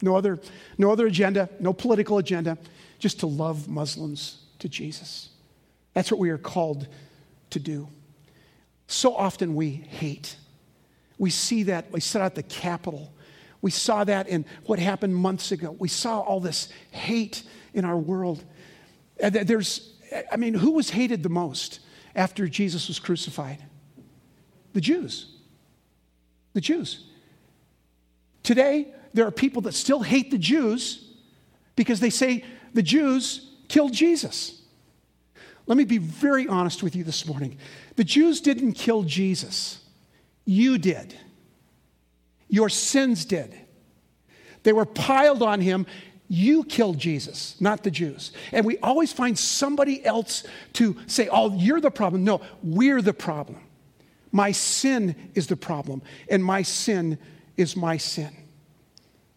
No 0.00 0.16
other, 0.16 0.38
no 0.78 0.90
other 0.90 1.06
agenda, 1.06 1.48
no 1.60 1.72
political 1.72 2.18
agenda, 2.18 2.58
just 2.98 3.20
to 3.20 3.26
love 3.26 3.68
Muslims 3.68 4.42
to 4.60 4.68
Jesus. 4.68 5.30
That's 5.92 6.10
what 6.10 6.20
we 6.20 6.30
are 6.30 6.38
called 6.38 6.88
to 7.50 7.58
do. 7.58 7.88
So 8.86 9.14
often 9.14 9.54
we 9.54 9.70
hate. 9.70 10.36
We 11.18 11.30
see 11.30 11.62
that, 11.64 11.90
we 11.90 12.00
set 12.00 12.22
out 12.22 12.34
the 12.34 12.42
Capitol. 12.42 13.13
We 13.64 13.70
saw 13.70 14.04
that 14.04 14.28
in 14.28 14.44
what 14.66 14.78
happened 14.78 15.16
months 15.16 15.50
ago. 15.50 15.74
We 15.78 15.88
saw 15.88 16.20
all 16.20 16.38
this 16.38 16.68
hate 16.90 17.44
in 17.72 17.86
our 17.86 17.96
world. 17.96 18.44
There's, 19.18 19.94
I 20.30 20.36
mean, 20.36 20.52
who 20.52 20.72
was 20.72 20.90
hated 20.90 21.22
the 21.22 21.30
most 21.30 21.80
after 22.14 22.46
Jesus 22.46 22.88
was 22.88 22.98
crucified? 22.98 23.64
The 24.74 24.82
Jews. 24.82 25.36
The 26.52 26.60
Jews. 26.60 27.06
Today, 28.42 28.92
there 29.14 29.26
are 29.26 29.30
people 29.30 29.62
that 29.62 29.72
still 29.72 30.00
hate 30.00 30.30
the 30.30 30.36
Jews 30.36 31.14
because 31.74 32.00
they 32.00 32.10
say 32.10 32.44
the 32.74 32.82
Jews 32.82 33.50
killed 33.68 33.94
Jesus. 33.94 34.60
Let 35.66 35.78
me 35.78 35.86
be 35.86 35.96
very 35.96 36.46
honest 36.46 36.82
with 36.82 36.94
you 36.94 37.02
this 37.02 37.26
morning. 37.26 37.56
The 37.96 38.04
Jews 38.04 38.42
didn't 38.42 38.74
kill 38.74 39.04
Jesus, 39.04 39.78
you 40.44 40.76
did. 40.76 41.16
Your 42.48 42.68
sins 42.68 43.24
did. 43.24 43.54
They 44.62 44.72
were 44.72 44.86
piled 44.86 45.42
on 45.42 45.60
him. 45.60 45.86
You 46.28 46.64
killed 46.64 46.98
Jesus, 46.98 47.60
not 47.60 47.84
the 47.84 47.90
Jews. 47.90 48.32
And 48.50 48.64
we 48.64 48.78
always 48.78 49.12
find 49.12 49.38
somebody 49.38 50.04
else 50.04 50.44
to 50.74 50.96
say, 51.06 51.28
Oh, 51.30 51.54
you're 51.54 51.80
the 51.80 51.90
problem. 51.90 52.24
No, 52.24 52.40
we're 52.62 53.02
the 53.02 53.12
problem. 53.12 53.60
My 54.32 54.50
sin 54.50 55.14
is 55.34 55.46
the 55.46 55.56
problem, 55.56 56.02
and 56.28 56.44
my 56.44 56.62
sin 56.62 57.18
is 57.56 57.76
my 57.76 57.98
sin. 57.98 58.34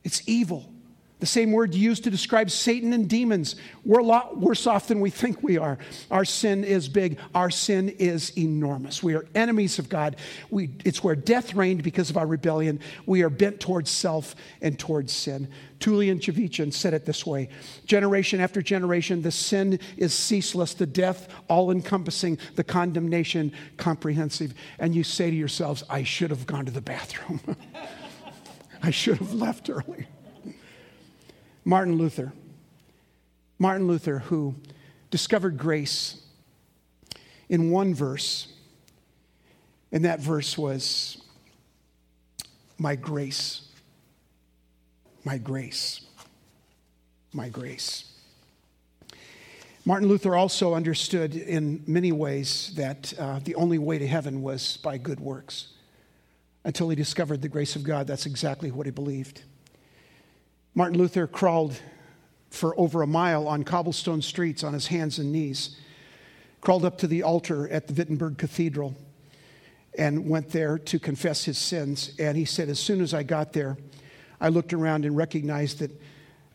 It's 0.04 0.28
evil. 0.28 0.72
The 1.20 1.26
same 1.26 1.52
word 1.52 1.74
used 1.74 2.04
to 2.04 2.12
describe 2.12 2.52
Satan 2.52 2.94
and 2.94 3.10
demons. 3.10 3.56
We're 3.84 4.00
a 4.00 4.04
lot 4.04 4.38
worse 4.38 4.68
off 4.68 4.88
than 4.88 5.00
we 5.00 5.10
think 5.10 5.42
we 5.42 5.58
are. 5.58 5.80
Our 6.12 6.26
sin 6.26 6.64
is 6.64 6.88
big. 6.88 7.18
Our 7.34 7.50
sin 7.50 7.90
is 7.90 8.38
enormous. 8.38 9.02
We 9.02 9.16
are 9.16 9.26
enemies 9.34 9.80
of 9.80 9.90
God. 9.90 10.18
We, 10.52 10.70
it's 10.86 11.04
where 11.04 11.16
death 11.16 11.56
reigned 11.56 11.82
because 11.82 12.12
of 12.12 12.18
our 12.18 12.28
rebellion. 12.28 12.80
We 13.08 13.24
are 13.24 13.32
bent 13.32 13.60
towards 13.60 13.90
self 13.90 14.36
and 14.62 14.78
towards 14.78 15.12
sin. 15.12 15.48
Tullian 15.80 16.20
Tchividjian 16.20 16.72
said 16.72 16.94
it 16.94 17.06
this 17.06 17.26
way 17.26 17.50
Generation 17.86 18.40
after 18.40 18.62
generation, 18.62 19.24
the 19.24 19.32
sin 19.32 19.80
is 19.98 20.14
ceaseless, 20.14 20.76
the 20.76 20.86
death 20.86 21.30
all 21.50 21.72
encompassing, 21.72 22.38
the 22.56 22.64
condemnation 22.64 23.52
comprehensive. 23.78 24.54
And 24.78 24.94
you 24.94 25.04
say 25.04 25.32
to 25.32 25.36
yourselves, 25.36 25.84
I 25.90 26.04
should 26.04 26.30
have 26.30 26.46
gone 26.46 26.66
to 26.66 26.72
the 26.72 26.82
bathroom. 26.82 27.42
I 28.84 28.92
should 28.92 29.18
have 29.18 29.34
left 29.34 29.68
early. 29.72 30.08
Martin 31.68 31.98
Luther. 31.98 32.32
Martin 33.60 33.88
Luther, 33.88 34.20
who 34.20 34.56
discovered 35.12 35.58
grace 35.58 36.22
in 37.50 37.72
one 37.72 37.94
verse, 37.94 38.48
and 39.92 40.06
that 40.06 40.22
verse 40.22 40.58
was, 40.58 41.22
My 42.78 42.96
grace, 42.96 43.68
my 45.26 45.38
grace, 45.38 46.00
my 47.34 47.50
grace. 47.50 48.14
Martin 49.84 50.08
Luther 50.08 50.38
also 50.38 50.74
understood 50.74 51.36
in 51.36 51.84
many 51.86 52.14
ways 52.14 52.72
that 52.78 53.14
uh, 53.20 53.42
the 53.44 53.56
only 53.56 53.78
way 53.78 53.98
to 53.98 54.08
heaven 54.08 54.42
was 54.42 54.78
by 54.78 54.98
good 54.98 55.20
works. 55.20 55.74
Until 56.64 56.88
he 56.88 56.96
discovered 56.96 57.42
the 57.42 57.50
grace 57.50 57.76
of 57.76 57.84
God, 57.84 58.08
that's 58.08 58.26
exactly 58.26 58.72
what 58.72 58.86
he 58.86 58.92
believed. 58.94 59.42
Martin 60.78 61.00
Luther 61.00 61.26
crawled 61.26 61.76
for 62.52 62.80
over 62.80 63.02
a 63.02 63.08
mile 63.08 63.48
on 63.48 63.64
cobblestone 63.64 64.22
streets 64.22 64.64
on 64.64 64.74
his 64.74 64.86
hands 64.86 65.18
and 65.18 65.32
knees, 65.32 65.76
crawled 66.62 66.86
up 66.86 67.00
to 67.00 67.08
the 67.08 67.24
altar 67.24 67.68
at 67.70 67.88
the 67.88 67.96
Wittenberg 67.96 68.38
Cathedral, 68.38 68.96
and 69.98 70.30
went 70.30 70.52
there 70.52 70.78
to 70.78 71.00
confess 71.00 71.44
his 71.44 71.58
sins. 71.58 72.12
And 72.20 72.38
he 72.38 72.46
said, 72.46 72.70
As 72.70 72.80
soon 72.80 73.02
as 73.02 73.16
I 73.16 73.24
got 73.24 73.54
there, 73.54 73.76
I 74.40 74.50
looked 74.50 74.72
around 74.72 75.04
and 75.04 75.18
recognized 75.18 75.80
that 75.80 76.00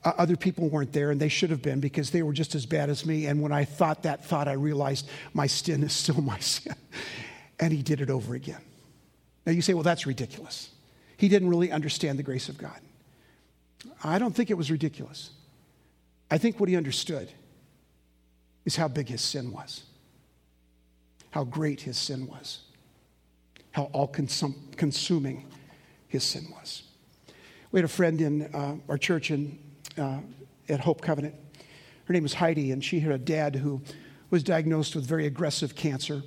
uh, 0.04 0.12
other 0.16 0.36
people 0.36 0.68
weren't 0.68 0.92
there, 0.92 1.10
and 1.10 1.20
they 1.20 1.28
should 1.28 1.50
have 1.50 1.60
been 1.60 1.80
because 1.80 2.12
they 2.12 2.22
were 2.22 2.32
just 2.32 2.54
as 2.54 2.64
bad 2.64 2.90
as 2.90 3.04
me. 3.04 3.26
And 3.26 3.42
when 3.42 3.50
I 3.50 3.64
thought 3.64 4.04
that 4.04 4.24
thought, 4.24 4.46
I 4.46 4.52
realized 4.52 5.08
my 5.34 5.48
sin 5.48 5.82
is 5.82 5.92
still 5.92 6.22
my 6.22 6.38
sin. 6.38 6.76
And 7.58 7.72
he 7.72 7.82
did 7.82 8.00
it 8.00 8.10
over 8.10 8.34
again. 8.34 8.60
Now 9.46 9.52
you 9.52 9.62
say, 9.62 9.74
well, 9.74 9.84
that's 9.84 10.04
ridiculous. 10.04 10.70
He 11.16 11.28
didn't 11.28 11.48
really 11.48 11.70
understand 11.70 12.18
the 12.18 12.24
grace 12.24 12.48
of 12.48 12.58
God. 12.58 12.80
I 14.02 14.18
don't 14.18 14.34
think 14.34 14.50
it 14.50 14.54
was 14.54 14.70
ridiculous. 14.70 15.30
I 16.30 16.38
think 16.38 16.60
what 16.60 16.68
he 16.68 16.76
understood 16.76 17.30
is 18.64 18.76
how 18.76 18.88
big 18.88 19.08
his 19.08 19.20
sin 19.20 19.52
was, 19.52 19.84
how 21.30 21.44
great 21.44 21.80
his 21.80 21.98
sin 21.98 22.26
was, 22.26 22.60
how 23.72 23.84
all 23.92 24.08
consum- 24.08 24.76
consuming 24.76 25.46
his 26.08 26.24
sin 26.24 26.46
was. 26.52 26.84
We 27.70 27.78
had 27.78 27.84
a 27.84 27.88
friend 27.88 28.20
in 28.20 28.54
uh, 28.54 28.76
our 28.88 28.98
church 28.98 29.30
in, 29.30 29.58
uh, 29.98 30.18
at 30.68 30.80
Hope 30.80 31.00
Covenant. 31.00 31.34
Her 32.04 32.12
name 32.12 32.22
was 32.22 32.34
Heidi, 32.34 32.72
and 32.72 32.84
she 32.84 33.00
had 33.00 33.12
a 33.12 33.18
dad 33.18 33.56
who 33.56 33.80
was 34.30 34.42
diagnosed 34.42 34.94
with 34.94 35.06
very 35.06 35.26
aggressive 35.26 35.74
cancer 35.74 36.22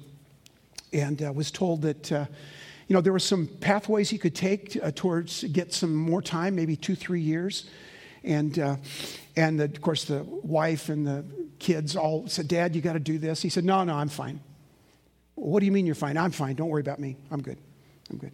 and 0.94 1.22
uh, 1.22 1.32
was 1.34 1.52
told 1.52 1.82
that 1.84 2.12
uh, 2.12 2.26
you 2.88 2.94
know, 2.94 3.02
there 3.02 3.14
were 3.14 3.20
some 3.20 3.48
pathways 3.48 4.10
he 4.10 4.18
could 4.18 4.36
take 4.36 4.78
uh, 4.82 4.92
towards 4.94 5.44
get 5.46 5.74
some 5.74 5.96
more 5.96 6.22
time, 6.22 6.56
maybe 6.56 6.76
two, 6.76 6.96
three 6.96 7.22
years. 7.22 7.70
And, 8.24 8.58
uh, 8.58 8.78
and 9.36 9.60
the, 9.60 9.66
of 9.66 9.82
course, 9.82 10.06
the 10.06 10.24
wife 10.24 10.90
and 10.90 11.06
the 11.06 11.26
kids 11.60 11.96
all 11.96 12.28
said, 12.28 12.48
Dad, 12.48 12.76
you 12.76 12.82
got 12.82 12.94
to 12.94 13.00
do 13.00 13.18
this. 13.18 13.42
He 13.42 13.50
said, 13.50 13.66
No, 13.66 13.84
no, 13.84 13.96
I'm 13.96 14.10
fine. 14.10 14.40
What 15.36 15.60
do 15.60 15.66
you 15.66 15.72
mean 15.72 15.86
you're 15.86 15.96
fine? 15.96 16.18
I'm 16.18 16.32
fine. 16.32 16.56
Don't 16.56 16.70
worry 16.70 16.82
about 16.82 17.00
me. 17.00 17.18
I'm 17.30 17.42
good. 17.42 17.58
I'm 18.10 18.18
good. 18.18 18.32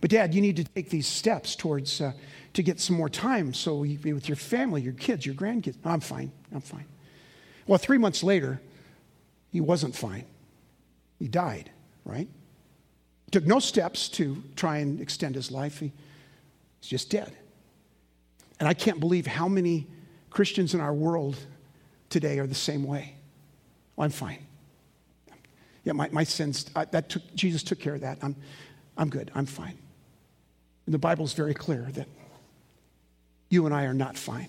But, 0.00 0.10
Dad, 0.10 0.34
you 0.34 0.42
need 0.42 0.56
to 0.56 0.64
take 0.64 0.90
these 0.90 1.06
steps 1.06 1.56
towards 1.56 2.00
uh, 2.00 2.12
to 2.54 2.62
get 2.62 2.80
some 2.80 2.96
more 2.96 3.08
time 3.08 3.54
so 3.54 3.82
you 3.84 3.96
be 3.98 4.12
with 4.12 4.28
your 4.28 4.36
family, 4.36 4.82
your 4.82 4.92
kids, 4.92 5.24
your 5.24 5.34
grandkids. 5.34 5.76
I'm 5.84 6.00
fine. 6.00 6.32
I'm 6.52 6.60
fine. 6.60 6.86
Well, 7.66 7.78
three 7.78 7.98
months 7.98 8.22
later, 8.22 8.60
he 9.50 9.60
wasn't 9.60 9.94
fine. 9.94 10.26
He 11.18 11.28
died, 11.28 11.70
right? 12.04 12.28
Took 13.34 13.46
no 13.46 13.58
steps 13.58 14.08
to 14.08 14.40
try 14.54 14.76
and 14.76 15.00
extend 15.00 15.34
his 15.34 15.50
life. 15.50 15.80
He, 15.80 15.90
he's 16.80 16.88
just 16.88 17.10
dead. 17.10 17.32
And 18.60 18.68
I 18.68 18.74
can't 18.74 19.00
believe 19.00 19.26
how 19.26 19.48
many 19.48 19.88
Christians 20.30 20.72
in 20.72 20.78
our 20.78 20.94
world 20.94 21.36
today 22.10 22.38
are 22.38 22.46
the 22.46 22.54
same 22.54 22.84
way. 22.84 23.16
Well, 23.96 24.04
I'm 24.04 24.12
fine. 24.12 24.38
Yeah, 25.82 25.94
my, 25.94 26.08
my 26.10 26.22
sins, 26.22 26.70
I, 26.76 26.84
that 26.84 27.08
took, 27.08 27.22
Jesus 27.34 27.64
took 27.64 27.80
care 27.80 27.96
of 27.96 28.02
that. 28.02 28.18
I'm, 28.22 28.36
I'm 28.96 29.08
good. 29.08 29.32
I'm 29.34 29.46
fine. 29.46 29.76
And 30.86 30.94
the 30.94 30.98
Bible 31.00 31.24
is 31.24 31.32
very 31.32 31.54
clear 31.54 31.88
that 31.94 32.06
you 33.48 33.66
and 33.66 33.74
I 33.74 33.86
are 33.86 33.94
not 33.94 34.16
fine. 34.16 34.48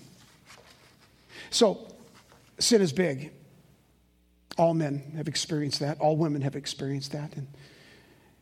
So, 1.50 1.92
sin 2.60 2.80
is 2.80 2.92
big. 2.92 3.32
All 4.56 4.74
men 4.74 5.14
have 5.16 5.26
experienced 5.26 5.80
that. 5.80 5.98
All 5.98 6.16
women 6.16 6.42
have 6.42 6.54
experienced 6.54 7.10
that. 7.10 7.34
And 7.34 7.48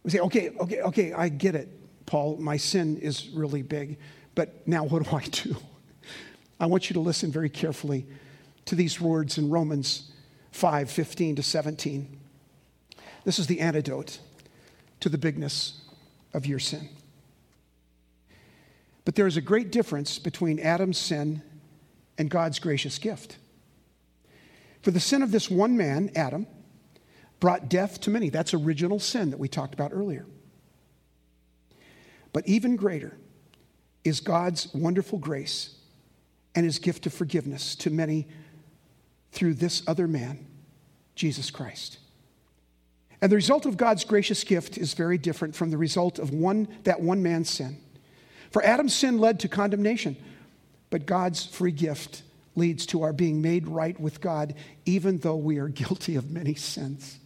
we 0.05 0.11
say, 0.11 0.21
okay, 0.21 0.51
okay, 0.61 0.83
okay, 0.83 1.13
I 1.13 1.29
get 1.29 1.55
it, 1.55 1.69
Paul. 2.07 2.37
My 2.37 2.59
sin 2.59 2.99
is 2.99 3.31
really 3.31 3.63
big, 3.63 3.99
but 4.35 4.67
now 4.69 4.85
what 4.85 5.03
do 5.03 5.17
I 5.17 5.25
do? 5.25 5.57
I 6.61 6.67
want 6.67 6.89
you 6.89 6.95
to 6.95 7.01
listen 7.01 7.33
very 7.33 7.49
carefully 7.49 8.07
to 8.67 8.75
these 8.75 9.01
words 9.01 9.39
in 9.39 9.51
Romans 9.51 10.13
5 10.53 10.91
15 10.91 11.37
to 11.37 11.43
17. 11.43 12.21
This 13.25 13.39
is 13.39 13.47
the 13.47 13.61
antidote 13.61 14.19
to 15.01 15.09
the 15.09 15.19
bigness 15.19 15.81
of 16.35 16.47
your 16.47 16.59
sin. 16.59 16.89
But 19.05 19.15
there 19.15 19.27
is 19.27 19.37
a 19.37 19.43
great 19.43 19.73
difference 19.73 20.19
between 20.19 20.61
Adam's 20.61 20.99
sin 20.99 21.43
and 22.19 22.31
God's 22.31 22.59
gracious 22.59 22.99
gift. 22.99 23.39
For 24.83 24.91
the 24.91 25.01
sin 25.01 25.23
of 25.23 25.31
this 25.31 25.51
one 25.51 25.77
man, 25.77 26.11
Adam, 26.15 26.47
brought 27.45 27.69
death 27.69 28.01
to 28.01 28.09
many. 28.09 28.31
That's 28.31 28.55
original 28.55 28.99
sin 28.99 29.29
that 29.29 29.39
we 29.39 29.49
talked 29.49 29.75
about 29.75 29.91
earlier. 29.93 30.25
But 32.33 32.49
even 32.49 32.75
greater 32.75 33.19
is 34.03 34.21
God's 34.21 34.73
wonderful 34.73 35.19
grace 35.19 35.77
and 36.55 36.65
his 36.65 36.79
gift 36.79 37.05
of 37.05 37.13
forgiveness 37.13 37.77
to 37.77 37.91
many 37.91 38.27
through 39.33 39.53
this 39.53 39.83
other 39.87 40.09
man, 40.09 40.47
Jesus 41.17 41.51
Christ. 41.51 41.99
And 43.21 43.31
the 43.31 43.37
result 43.37 43.67
of 43.67 43.77
God's 43.77 44.05
gracious 44.05 44.43
gift 44.43 44.79
is 44.79 44.95
very 44.95 45.19
different 45.19 45.55
from 45.55 45.71
the 45.71 45.77
result 45.77 46.19
of 46.19 46.31
one, 46.31 46.67
that 46.85 47.03
one 47.03 47.23
man's 47.23 47.51
sin. 47.51 47.77
For 48.53 48.65
Adam's 48.65 48.95
sin 48.95 49.19
led 49.19 49.39
to 49.41 49.49
condemnation, 49.49 50.17
but 50.89 51.05
God's 51.05 51.45
free 51.45 51.73
gift 51.73 52.23
leads 52.57 52.87
to 52.87 53.03
our 53.03 53.13
being 53.13 53.43
made 53.43 53.69
right 53.69 54.01
with 54.01 54.23
God, 54.23 54.55
even 54.87 55.19
though 55.19 55.37
we 55.37 55.59
are 55.59 55.69
guilty 55.83 56.17
of 56.17 56.31
many 56.31 56.55
sins. 56.55 57.19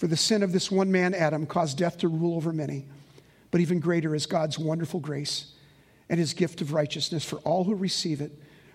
For 0.00 0.06
the 0.06 0.16
sin 0.16 0.42
of 0.42 0.52
this 0.52 0.70
one 0.70 0.90
man, 0.90 1.12
Adam, 1.12 1.44
caused 1.44 1.76
death 1.76 1.98
to 1.98 2.08
rule 2.08 2.34
over 2.34 2.54
many. 2.54 2.86
But 3.50 3.60
even 3.60 3.80
greater 3.80 4.14
is 4.14 4.24
God's 4.24 4.58
wonderful 4.58 4.98
grace 4.98 5.52
and 6.08 6.18
his 6.18 6.32
gift 6.32 6.62
of 6.62 6.72
righteousness 6.72 7.22
for 7.22 7.36
all 7.40 7.64
who 7.64 7.74
receive 7.74 8.22
it 8.22 8.32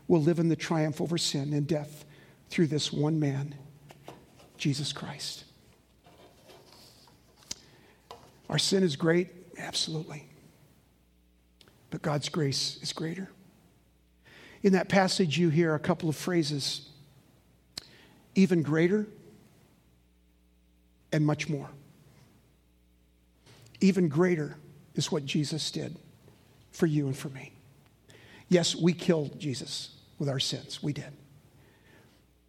will 0.07 0.21
live 0.21 0.37
in 0.37 0.49
the 0.49 0.55
triumph 0.55 1.01
over 1.01 1.17
sin 1.17 1.51
and 1.51 1.65
death 1.65 2.05
through 2.51 2.67
this 2.67 2.93
one 2.93 3.19
man, 3.19 3.55
Jesus 4.59 4.93
Christ. 4.93 5.45
Our 8.47 8.59
sin 8.59 8.83
is 8.83 8.95
great, 8.95 9.29
absolutely. 9.57 10.27
But 11.89 12.03
God's 12.03 12.29
grace 12.29 12.77
is 12.83 12.93
greater. 12.93 13.31
In 14.61 14.73
that 14.73 14.89
passage, 14.89 15.39
you 15.39 15.49
hear 15.49 15.73
a 15.73 15.79
couple 15.79 16.07
of 16.07 16.15
phrases 16.15 16.87
even 18.35 18.61
greater 18.61 19.07
and 21.15 21.25
much 21.25 21.47
more. 21.47 21.69
Even 23.79 24.09
greater 24.09 24.57
is 24.95 25.13
what 25.13 25.25
Jesus 25.25 25.71
did 25.71 25.95
for 26.71 26.87
you 26.87 27.07
and 27.07 27.15
for 27.15 27.29
me. 27.29 27.53
Yes, 28.49 28.75
we 28.75 28.91
killed 28.91 29.39
Jesus 29.39 29.95
with 30.19 30.27
our 30.27 30.41
sins. 30.41 30.83
We 30.83 30.91
did. 30.91 31.13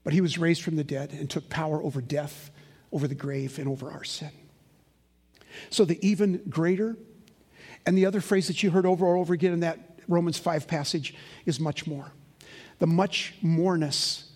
But 0.02 0.14
he 0.14 0.20
was 0.20 0.36
raised 0.36 0.62
from 0.62 0.74
the 0.74 0.82
dead 0.82 1.12
and 1.12 1.30
took 1.30 1.48
power 1.48 1.80
over 1.80 2.00
death, 2.00 2.50
over 2.90 3.06
the 3.06 3.14
grave, 3.14 3.60
and 3.60 3.68
over 3.68 3.88
our 3.88 4.02
sin. 4.02 4.32
So 5.70 5.84
the 5.84 6.04
even 6.04 6.42
greater, 6.48 6.96
and 7.86 7.96
the 7.96 8.06
other 8.06 8.20
phrase 8.20 8.48
that 8.48 8.64
you 8.64 8.72
heard 8.72 8.84
over 8.84 9.08
and 9.08 9.20
over 9.20 9.32
again 9.32 9.52
in 9.52 9.60
that 9.60 10.00
Romans 10.08 10.38
5 10.38 10.66
passage 10.66 11.14
is 11.44 11.60
much 11.60 11.86
more. 11.86 12.10
The 12.80 12.88
much 12.88 13.34
moreness 13.42 14.32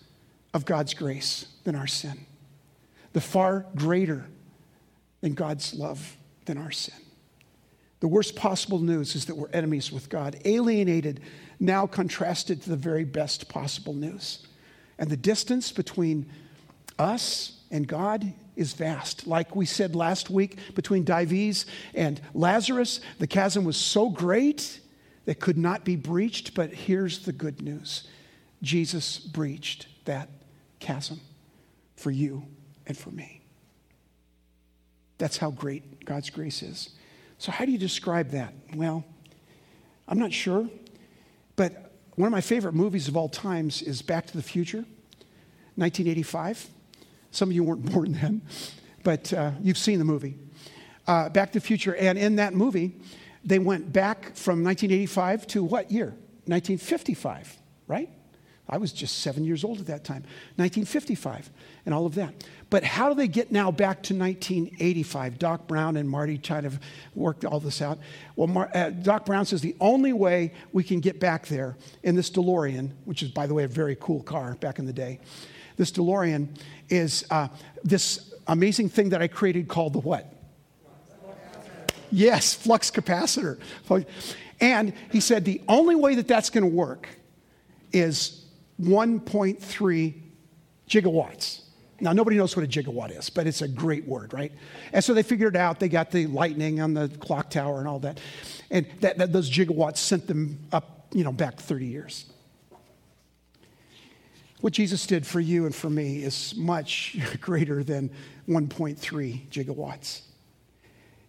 of 0.53 0.63
God's 0.63 0.93
grace 0.93 1.47
than 1.65 1.75
our 1.75 1.87
sin. 1.87 2.27
The 3.13 3.21
far 3.21 3.65
greater 3.75 4.25
than 5.21 5.33
God's 5.33 5.73
love 5.73 6.17
than 6.45 6.57
our 6.57 6.71
sin. 6.71 6.95
The 7.99 8.07
worst 8.07 8.35
possible 8.35 8.79
news 8.79 9.15
is 9.15 9.25
that 9.25 9.37
we're 9.37 9.49
enemies 9.49 9.91
with 9.91 10.09
God, 10.09 10.35
alienated, 10.43 11.21
now 11.59 11.85
contrasted 11.85 12.63
to 12.63 12.69
the 12.69 12.75
very 12.75 13.03
best 13.03 13.47
possible 13.47 13.93
news. 13.93 14.47
And 14.97 15.09
the 15.09 15.17
distance 15.17 15.71
between 15.71 16.25
us 16.97 17.59
and 17.69 17.87
God 17.87 18.33
is 18.55 18.73
vast. 18.73 19.27
Like 19.27 19.55
we 19.55 19.65
said 19.65 19.95
last 19.95 20.29
week, 20.29 20.57
between 20.73 21.03
Dives 21.03 21.65
and 21.93 22.19
Lazarus, 22.33 23.01
the 23.19 23.27
chasm 23.27 23.63
was 23.63 23.77
so 23.77 24.09
great 24.09 24.79
that 25.25 25.39
could 25.39 25.57
not 25.57 25.85
be 25.85 25.95
breached. 25.95 26.55
But 26.55 26.73
here's 26.73 27.19
the 27.19 27.31
good 27.31 27.61
news 27.61 28.07
Jesus 28.63 29.19
breached 29.19 29.87
that 30.05 30.29
chasm 30.79 31.21
for 31.95 32.11
you 32.11 32.43
and 32.91 32.97
for 32.97 33.09
me. 33.11 33.41
That's 35.17 35.37
how 35.37 35.51
great 35.51 36.03
God's 36.03 36.29
grace 36.29 36.61
is. 36.61 36.89
So, 37.37 37.51
how 37.51 37.63
do 37.63 37.71
you 37.71 37.77
describe 37.77 38.31
that? 38.31 38.53
Well, 38.75 39.05
I'm 40.07 40.19
not 40.19 40.33
sure, 40.33 40.69
but 41.55 41.93
one 42.15 42.27
of 42.27 42.31
my 42.31 42.41
favorite 42.41 42.73
movies 42.73 43.07
of 43.07 43.15
all 43.15 43.29
times 43.29 43.81
is 43.81 44.01
Back 44.01 44.27
to 44.27 44.35
the 44.35 44.43
Future, 44.43 44.83
1985. 45.75 46.67
Some 47.31 47.49
of 47.49 47.55
you 47.55 47.63
weren't 47.63 47.85
born 47.93 48.11
then, 48.11 48.41
but 49.03 49.31
uh, 49.31 49.51
you've 49.61 49.77
seen 49.77 49.97
the 49.97 50.05
movie. 50.05 50.37
Uh, 51.07 51.29
back 51.29 51.53
to 51.53 51.59
the 51.59 51.65
Future, 51.65 51.95
and 51.95 52.17
in 52.17 52.35
that 52.35 52.53
movie, 52.53 52.99
they 53.45 53.57
went 53.57 53.93
back 53.93 54.35
from 54.35 54.63
1985 54.63 55.47
to 55.47 55.63
what 55.63 55.91
year? 55.91 56.07
1955, 56.45 57.57
right? 57.87 58.09
I 58.69 58.77
was 58.77 58.93
just 58.93 59.19
seven 59.19 59.43
years 59.43 59.63
old 59.63 59.79
at 59.79 59.87
that 59.87 60.03
time, 60.03 60.23
1955, 60.55 61.49
and 61.85 61.93
all 61.93 62.05
of 62.05 62.15
that. 62.15 62.33
But 62.69 62.85
how 62.85 63.09
do 63.09 63.15
they 63.15 63.27
get 63.27 63.51
now 63.51 63.69
back 63.69 64.01
to 64.03 64.15
1985? 64.15 65.37
Doc 65.37 65.67
Brown 65.67 65.97
and 65.97 66.09
Marty 66.09 66.37
kind 66.37 66.65
of 66.65 66.79
worked 67.13 67.43
all 67.43 67.59
this 67.59 67.81
out. 67.81 67.99
Well, 68.37 68.47
Mar- 68.47 68.71
uh, 68.73 68.91
Doc 68.91 69.25
Brown 69.25 69.45
says 69.45 69.61
the 69.61 69.75
only 69.81 70.13
way 70.13 70.53
we 70.71 70.83
can 70.83 71.01
get 71.01 71.19
back 71.19 71.47
there 71.47 71.75
in 72.03 72.15
this 72.15 72.29
DeLorean, 72.29 72.91
which 73.03 73.23
is, 73.23 73.31
by 73.31 73.45
the 73.45 73.53
way, 73.53 73.65
a 73.65 73.67
very 73.67 73.97
cool 73.99 74.23
car 74.23 74.55
back 74.55 74.79
in 74.79 74.85
the 74.85 74.93
day, 74.93 75.19
this 75.75 75.91
DeLorean 75.91 76.47
is 76.89 77.25
uh, 77.29 77.49
this 77.83 78.33
amazing 78.47 78.89
thing 78.89 79.09
that 79.09 79.21
I 79.21 79.27
created 79.27 79.67
called 79.67 79.93
the 79.93 79.99
what? 79.99 80.33
Yes, 82.11 82.53
flux 82.53 82.91
capacitor. 82.91 83.57
And 84.59 84.93
he 85.11 85.19
said 85.19 85.43
the 85.43 85.61
only 85.67 85.95
way 85.95 86.15
that 86.15 86.27
that's 86.27 86.49
going 86.49 86.63
to 86.63 86.75
work 86.75 87.07
is 87.91 88.40
1.3 88.81 90.13
gigawatts. 90.89 91.61
Now, 91.99 92.13
nobody 92.13 92.35
knows 92.35 92.55
what 92.55 92.65
a 92.65 92.67
gigawatt 92.67 93.15
is, 93.15 93.29
but 93.29 93.45
it's 93.45 93.61
a 93.61 93.67
great 93.67 94.07
word, 94.07 94.33
right? 94.33 94.51
And 94.91 95.03
so 95.03 95.13
they 95.13 95.21
figured 95.21 95.55
it 95.55 95.59
out. 95.59 95.79
They 95.79 95.87
got 95.87 96.09
the 96.09 96.25
lightning 96.25 96.81
on 96.81 96.95
the 96.95 97.09
clock 97.19 97.51
tower 97.51 97.77
and 97.77 97.87
all 97.87 97.99
that. 97.99 98.19
And 98.71 98.87
that, 99.01 99.19
that, 99.19 99.31
those 99.31 99.51
gigawatts 99.51 99.97
sent 99.97 100.25
them 100.25 100.57
up, 100.71 101.05
you 101.13 101.23
know, 101.23 101.31
back 101.31 101.59
30 101.59 101.85
years. 101.85 102.25
What 104.61 104.73
Jesus 104.73 105.05
did 105.05 105.27
for 105.27 105.39
you 105.39 105.65
and 105.65 105.75
for 105.75 105.89
me 105.89 106.23
is 106.23 106.55
much 106.55 107.17
greater 107.41 107.83
than 107.83 108.09
1.3 108.47 109.49
gigawatts. 109.49 110.21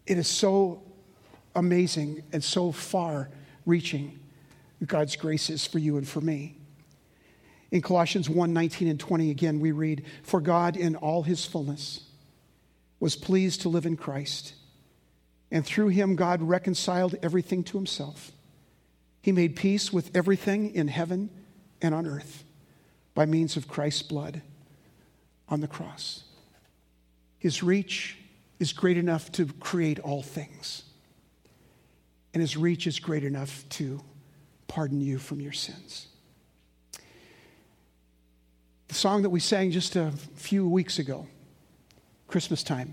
It 0.06 0.16
is 0.16 0.26
so 0.26 0.82
amazing 1.54 2.22
and 2.32 2.42
so 2.42 2.72
far 2.72 3.28
reaching 3.66 4.18
God's 4.86 5.16
grace 5.16 5.50
is 5.50 5.66
for 5.66 5.78
you 5.78 5.96
and 5.96 6.08
for 6.08 6.20
me. 6.20 6.56
In 7.72 7.80
Colossians 7.80 8.28
1 8.28 8.52
19 8.52 8.86
and 8.86 9.00
20, 9.00 9.30
again, 9.30 9.58
we 9.58 9.72
read, 9.72 10.04
For 10.22 10.40
God 10.40 10.76
in 10.76 10.94
all 10.94 11.22
his 11.22 11.46
fullness 11.46 12.04
was 13.00 13.16
pleased 13.16 13.62
to 13.62 13.70
live 13.70 13.86
in 13.86 13.96
Christ, 13.96 14.52
and 15.50 15.64
through 15.64 15.88
him 15.88 16.14
God 16.14 16.42
reconciled 16.42 17.16
everything 17.22 17.64
to 17.64 17.78
himself. 17.78 18.30
He 19.22 19.32
made 19.32 19.56
peace 19.56 19.90
with 19.90 20.14
everything 20.14 20.74
in 20.74 20.88
heaven 20.88 21.30
and 21.80 21.94
on 21.94 22.06
earth 22.06 22.44
by 23.14 23.24
means 23.24 23.56
of 23.56 23.68
Christ's 23.68 24.02
blood 24.02 24.42
on 25.48 25.60
the 25.60 25.68
cross. 25.68 26.24
His 27.38 27.62
reach 27.62 28.18
is 28.58 28.72
great 28.72 28.98
enough 28.98 29.32
to 29.32 29.46
create 29.46 29.98
all 29.98 30.22
things, 30.22 30.82
and 32.34 32.42
his 32.42 32.54
reach 32.54 32.86
is 32.86 32.98
great 32.98 33.24
enough 33.24 33.66
to 33.70 34.02
pardon 34.68 35.00
you 35.00 35.18
from 35.18 35.40
your 35.40 35.52
sins. 35.52 36.08
The 38.92 38.98
song 38.98 39.22
that 39.22 39.30
we 39.30 39.40
sang 39.40 39.70
just 39.70 39.96
a 39.96 40.12
few 40.34 40.68
weeks 40.68 40.98
ago, 40.98 41.26
Christmas 42.28 42.62
time, 42.62 42.92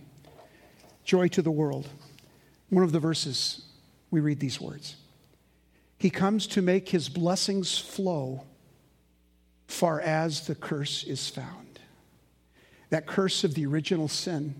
Joy 1.03 1.27
to 1.27 1.41
the 1.41 1.51
World. 1.51 1.89
One 2.69 2.85
of 2.85 2.93
the 2.93 3.01
verses, 3.01 3.65
we 4.09 4.21
read 4.21 4.39
these 4.39 4.61
words 4.61 4.95
He 5.97 6.09
comes 6.09 6.47
to 6.47 6.61
make 6.61 6.87
his 6.87 7.09
blessings 7.09 7.77
flow 7.77 8.45
far 9.67 9.99
as 9.99 10.47
the 10.47 10.55
curse 10.55 11.03
is 11.03 11.27
found. 11.27 11.81
That 12.91 13.05
curse 13.05 13.43
of 13.43 13.53
the 13.53 13.65
original 13.65 14.07
sin, 14.07 14.55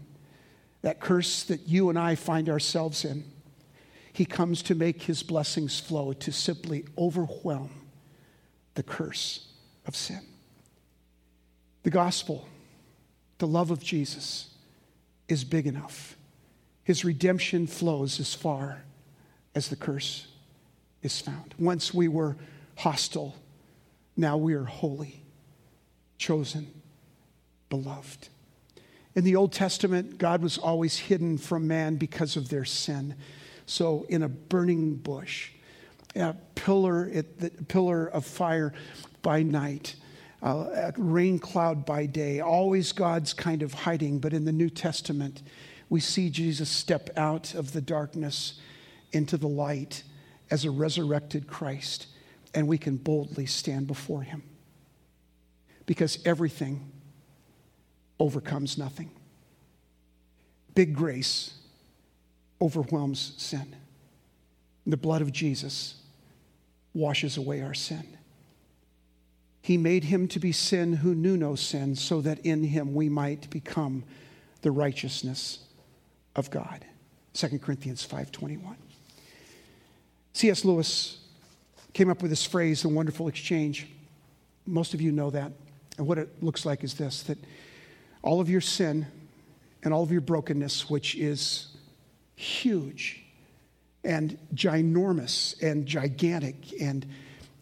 that 0.82 1.00
curse 1.00 1.44
that 1.44 1.70
you 1.70 1.88
and 1.88 1.98
I 1.98 2.16
find 2.16 2.50
ourselves 2.50 3.06
in, 3.06 3.24
he 4.12 4.26
comes 4.26 4.62
to 4.64 4.76
make 4.76 5.04
his 5.04 5.24
blessings 5.24 5.80
flow, 5.80 6.12
to 6.12 6.34
simply 6.34 6.84
overwhelm 6.98 7.88
the 8.74 8.84
curse 8.84 9.48
of 9.86 9.96
sin. 9.96 10.20
The 11.84 11.90
gospel, 11.90 12.48
the 13.38 13.48
love 13.48 13.72
of 13.72 13.82
Jesus, 13.82 14.54
is 15.28 15.44
big 15.44 15.68
enough. 15.68 16.18
His 16.84 17.06
redemption 17.06 17.68
flows 17.68 18.20
as 18.20 18.34
far 18.34 18.84
as 19.56 19.70
the 19.70 19.76
curse 19.76 20.28
is 21.02 21.22
found. 21.22 21.54
Once 21.58 21.94
we 21.94 22.08
were 22.08 22.36
hostile, 22.78 23.36
now 24.18 24.38
we 24.38 24.54
are 24.54 24.66
holy, 24.66 25.24
chosen, 26.18 26.68
beloved. 27.70 28.30
In 29.16 29.24
the 29.24 29.36
Old 29.36 29.52
Testament, 29.52 30.18
God 30.18 30.42
was 30.42 30.58
always 30.58 30.98
hidden 30.98 31.38
from 31.38 31.68
man 31.68 31.96
because 31.96 32.36
of 32.36 32.50
their 32.50 32.66
sin. 32.66 33.16
So, 33.66 34.06
in 34.10 34.24
a 34.24 34.30
burning 34.30 34.96
bush, 34.96 35.52
a 36.16 36.36
pillar, 36.56 37.12
a 37.14 37.24
pillar 37.24 38.08
of 38.08 38.26
fire 38.26 38.74
by 39.22 39.44
night, 39.44 39.96
uh, 40.42 40.92
rain 40.98 41.40
cloud 41.40 41.86
by 41.86 42.06
day, 42.06 42.40
always 42.40 42.92
God's 42.92 43.34
kind 43.34 43.62
of 43.62 43.74
hiding. 43.74 44.20
But 44.20 44.34
in 44.34 44.46
the 44.46 44.52
New 44.52 44.70
Testament, 44.70 45.42
we 45.90 46.00
see 46.00 46.30
Jesus 46.30 46.70
step 46.70 47.10
out 47.18 47.54
of 47.56 47.74
the 47.74 47.82
darkness 47.82 48.60
into 49.12 49.38
the 49.38 49.48
light 49.48 50.04
as 50.52 50.66
a 50.66 50.72
resurrected 50.72 51.48
Christ, 51.48 52.08
and 52.54 52.68
we 52.68 52.78
can 52.78 52.98
boldly 52.98 53.46
stand 53.46 53.88
before 53.88 54.22
him. 54.22 54.44
Because 55.86 56.20
everything 56.26 56.92
overcomes 58.20 58.78
nothing. 58.78 59.10
Big 60.76 60.94
grace 60.94 61.54
overwhelms 62.62 63.34
sin. 63.38 63.76
The 64.86 64.98
blood 64.98 65.22
of 65.22 65.32
Jesus 65.32 65.96
washes 66.94 67.38
away 67.38 67.62
our 67.62 67.74
sin. 67.74 68.19
He 69.62 69.78
made 69.78 70.06
him 70.06 70.28
to 70.30 70.40
be 70.40 70.52
sin 70.52 70.94
who 70.94 71.14
knew 71.14 71.38
no 71.38 71.56
sin, 71.56 71.96
so 71.96 72.22
that 72.22 72.40
in 72.40 72.64
him 72.64 72.94
we 72.94 73.10
might 73.10 73.50
become 73.50 74.04
the 74.62 74.72
righteousness 74.72 75.60
of 76.36 76.50
God. 76.50 76.86
2 77.34 77.60
Corinthians 77.60 78.06
5:21. 78.08 78.76
C.S. 80.34 80.64
Lewis 80.64 81.20
came 81.94 82.10
up 82.10 82.22
with 82.22 82.32
this 82.32 82.46
phrase, 82.46 82.82
the 82.82 82.90
wonderful 82.90 83.28
exchange. 83.28 83.88
Most 84.66 84.94
of 84.94 85.02
you 85.02 85.12
know 85.12 85.30
that. 85.32 85.52
And 85.98 86.08
what 86.08 86.18
it 86.18 86.42
looks 86.42 86.66
like 86.66 86.84
is 86.84 86.94
this 86.94 87.24
that 87.24 87.38
all 88.22 88.40
of 88.40 88.50
your 88.50 88.62
sin 88.62 89.06
and 89.84 89.94
all 89.94 90.04
of 90.04 90.12
your 90.12 90.22
brokenness, 90.22 90.90
which 90.90 91.16
is 91.16 91.68
huge 92.36 93.24
and 94.04 94.38
ginormous 94.56 95.62
and 95.62 95.86
gigantic, 95.86 96.56
and 96.82 97.06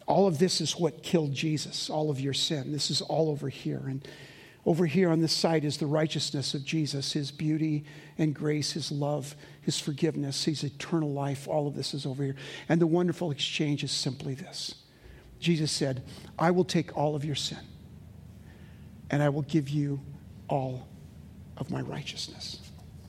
all 0.07 0.25
of 0.25 0.39
this 0.39 0.61
is 0.61 0.77
what 0.77 1.03
killed 1.03 1.33
Jesus, 1.33 1.89
all 1.89 2.09
of 2.09 2.19
your 2.19 2.33
sin. 2.33 2.71
This 2.71 2.89
is 2.89 3.01
all 3.01 3.29
over 3.29 3.49
here. 3.49 3.83
And 3.85 4.07
over 4.65 4.85
here 4.85 5.09
on 5.09 5.21
this 5.21 5.33
side 5.33 5.65
is 5.65 5.77
the 5.77 5.85
righteousness 5.85 6.53
of 6.53 6.63
Jesus, 6.63 7.11
his 7.11 7.29
beauty 7.29 7.83
and 8.17 8.33
grace, 8.33 8.71
his 8.71 8.91
love, 8.91 9.35
his 9.61 9.79
forgiveness, 9.79 10.45
his 10.45 10.63
eternal 10.63 11.11
life. 11.11 11.47
All 11.47 11.67
of 11.67 11.75
this 11.75 11.93
is 11.93 12.05
over 12.05 12.23
here. 12.23 12.35
And 12.69 12.81
the 12.81 12.87
wonderful 12.87 13.31
exchange 13.31 13.83
is 13.83 13.91
simply 13.91 14.33
this 14.33 14.75
Jesus 15.39 15.71
said, 15.71 16.03
I 16.39 16.51
will 16.51 16.65
take 16.65 16.97
all 16.97 17.15
of 17.15 17.23
your 17.23 17.35
sin 17.35 17.59
and 19.11 19.21
I 19.21 19.29
will 19.29 19.43
give 19.43 19.69
you 19.69 19.99
all 20.49 20.87
of 21.57 21.69
my 21.69 21.81
righteousness. 21.81 22.61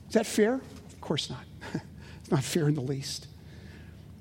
Is 0.09 0.15
that 0.15 0.27
fair? 0.27 0.55
Of 0.55 1.01
course 1.01 1.31
not. 1.31 1.45
it's 2.21 2.31
not 2.31 2.43
fair 2.43 2.69
in 2.69 2.75
the 2.75 2.81
least, 2.81 3.29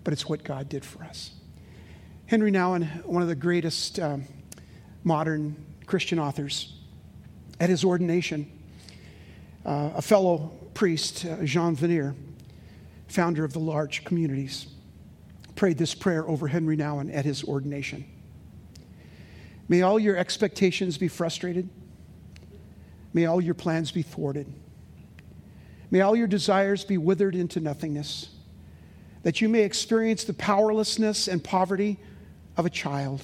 but 0.04 0.14
it's 0.14 0.28
what 0.28 0.44
God 0.44 0.70
did 0.70 0.86
for 0.86 1.04
us. 1.04 1.32
Henry 2.28 2.52
Nouwen, 2.52 3.06
one 3.06 3.22
of 3.22 3.30
the 3.30 3.36
greatest 3.36 4.02
um, 4.02 4.26
modern 5.06 5.56
Christian 5.86 6.20
authors, 6.20 6.74
at 7.58 7.70
his 7.70 7.86
ordination, 7.86 8.52
uh, 9.66 9.92
a 9.96 10.02
fellow 10.02 10.52
priest, 10.74 11.24
uh, 11.24 11.38
Jean 11.46 11.74
Vanier, 11.74 12.14
founder 13.08 13.46
of 13.46 13.54
the 13.54 13.60
L'Arche 13.60 14.04
Communities, 14.04 14.68
prayed 15.56 15.78
this 15.78 15.96
prayer 15.96 16.28
over 16.28 16.50
Henry 16.50 16.76
Nouwen 16.76 17.16
at 17.16 17.24
his 17.24 17.46
ordination. 17.46 18.04
May 19.70 19.82
all 19.84 19.98
your 19.98 20.18
expectations 20.18 20.98
be 20.98 21.08
frustrated. 21.08 21.70
May 23.14 23.26
all 23.26 23.40
your 23.40 23.54
plans 23.54 23.94
be 23.94 24.02
thwarted. 24.02 24.54
May 25.92 26.02
all 26.02 26.14
your 26.14 26.28
desires 26.28 26.84
be 26.84 26.98
withered 26.98 27.36
into 27.36 27.62
nothingness, 27.62 28.32
that 29.24 29.40
you 29.40 29.48
may 29.48 29.62
experience 29.62 30.26
the 30.26 30.34
powerlessness 30.34 31.30
and 31.30 31.42
poverty 31.42 31.98
of 32.58 32.66
a 32.66 32.70
child 32.70 33.24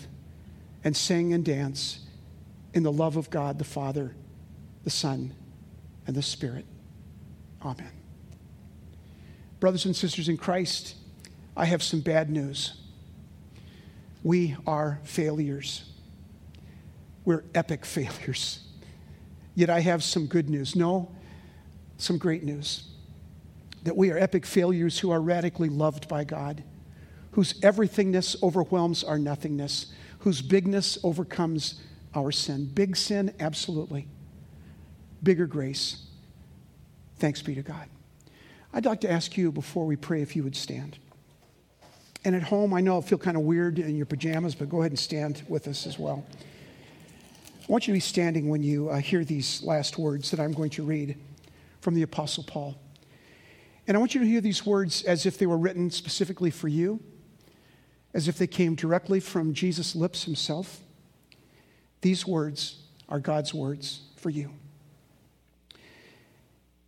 and 0.84 0.96
sing 0.96 1.34
and 1.34 1.44
dance 1.44 2.00
in 2.74 2.84
the 2.84 2.92
love 2.92 3.18
of 3.18 3.30
God 3.30 3.58
the 3.58 3.64
Father, 3.66 4.16
the 4.84 4.90
Son, 4.90 5.34
and 6.08 6.16
the 6.16 6.22
Spirit. 6.22 6.66
Amen. 7.62 7.92
Brothers 9.60 9.86
and 9.86 9.96
sisters 9.96 10.30
in 10.30 10.38
Christ, 10.38 10.96
I 11.56 11.66
have 11.66 11.82
some 11.82 12.02
bad 12.02 12.30
news. 12.30 12.74
We 14.24 14.56
are 14.66 15.00
failures. 15.04 15.90
We're 17.26 17.44
epic 17.56 17.86
failures. 17.86 18.60
Yet 19.56 19.70
I 19.70 19.82
have 19.82 20.04
some 20.04 20.26
good 20.26 20.50
news. 20.50 20.76
No, 20.76 21.12
some 21.98 22.18
great 22.18 22.44
news. 22.44 22.90
That 23.84 23.96
we 23.96 24.12
are 24.12 24.18
epic 24.18 24.46
failures 24.46 25.00
who 25.00 25.12
are 25.12 25.22
radically 25.22 25.70
loved 25.70 26.08
by 26.08 26.24
God, 26.24 26.64
whose 27.34 27.54
everythingness 27.62 28.42
overwhelms 28.42 29.04
our 29.04 29.20
nothingness, 29.20 29.88
whose 30.20 30.42
bigness 30.42 30.98
overcomes 31.04 31.82
our 32.16 32.32
sin. 32.32 32.66
Big 32.66 32.96
sin, 32.96 33.34
absolutely. 33.40 34.08
Bigger 35.22 35.46
grace. 35.46 36.06
Thanks 37.18 37.42
be 37.42 37.56
to 37.56 37.62
God. 37.62 37.88
I'd 38.74 38.86
like 38.86 39.02
to 39.02 39.12
ask 39.12 39.38
you 39.38 39.52
before 39.52 39.86
we 39.86 39.96
pray 39.96 40.22
if 40.22 40.36
you 40.36 40.44
would 40.44 40.56
stand. 40.56 40.98
And 42.26 42.36
at 42.36 42.44
home, 42.44 42.74
I 42.74 42.82
know 42.82 42.98
it 43.00 43.06
feel 43.06 43.18
kind 43.18 43.36
of 43.36 43.44
weird 43.44 43.80
in 43.80 43.96
your 43.96 44.06
pajamas, 44.06 44.56
but 44.56 44.70
go 44.70 44.80
ahead 44.82 44.92
and 44.92 45.00
stand 45.00 45.44
with 45.48 45.68
us 45.68 45.86
as 45.86 46.00
well. 46.00 46.26
I 47.62 47.72
want 47.72 47.88
you 47.88 47.94
to 47.94 47.98
be 47.98 48.02
standing 48.02 48.50
when 48.50 48.62
you 48.62 48.90
uh, 48.90 48.98
hear 48.98 49.26
these 49.26 49.62
last 49.64 49.98
words 49.98 50.32
that 50.32 50.40
I'm 50.40 50.54
going 50.54 50.70
to 50.72 50.84
read 50.84 51.18
from 51.82 51.96
the 51.96 52.04
Apostle 52.04 52.44
Paul. 52.44 52.78
And 53.88 53.98
I 53.98 54.00
want 54.00 54.16
you 54.16 54.22
to 54.22 54.28
hear 54.28 54.42
these 54.42 54.66
words 54.66 55.04
as 55.04 55.26
if 55.26 55.38
they 55.38 55.46
were 55.46 55.58
written 55.58 55.90
specifically 55.90 56.50
for 56.50 56.68
you, 56.68 57.02
as 58.14 58.28
if 58.28 58.38
they 58.38 58.48
came 58.48 58.76
directly 58.76 59.20
from 59.20 59.54
Jesus' 59.54 59.96
lips 59.96 60.24
himself. 60.24 60.80
These 62.02 62.28
words 62.28 62.80
are 63.10 63.20
God's 63.20 63.54
words 63.54 64.02
for 64.18 64.30
you. 64.30 64.52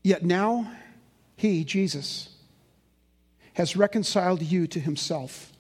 Yet 0.04 0.24
now, 0.24 0.72
He, 1.36 1.64
Jesus, 1.64 2.30
has 3.54 3.76
reconciled 3.76 4.42
you 4.42 4.68
to 4.68 4.80
Himself 4.80 5.52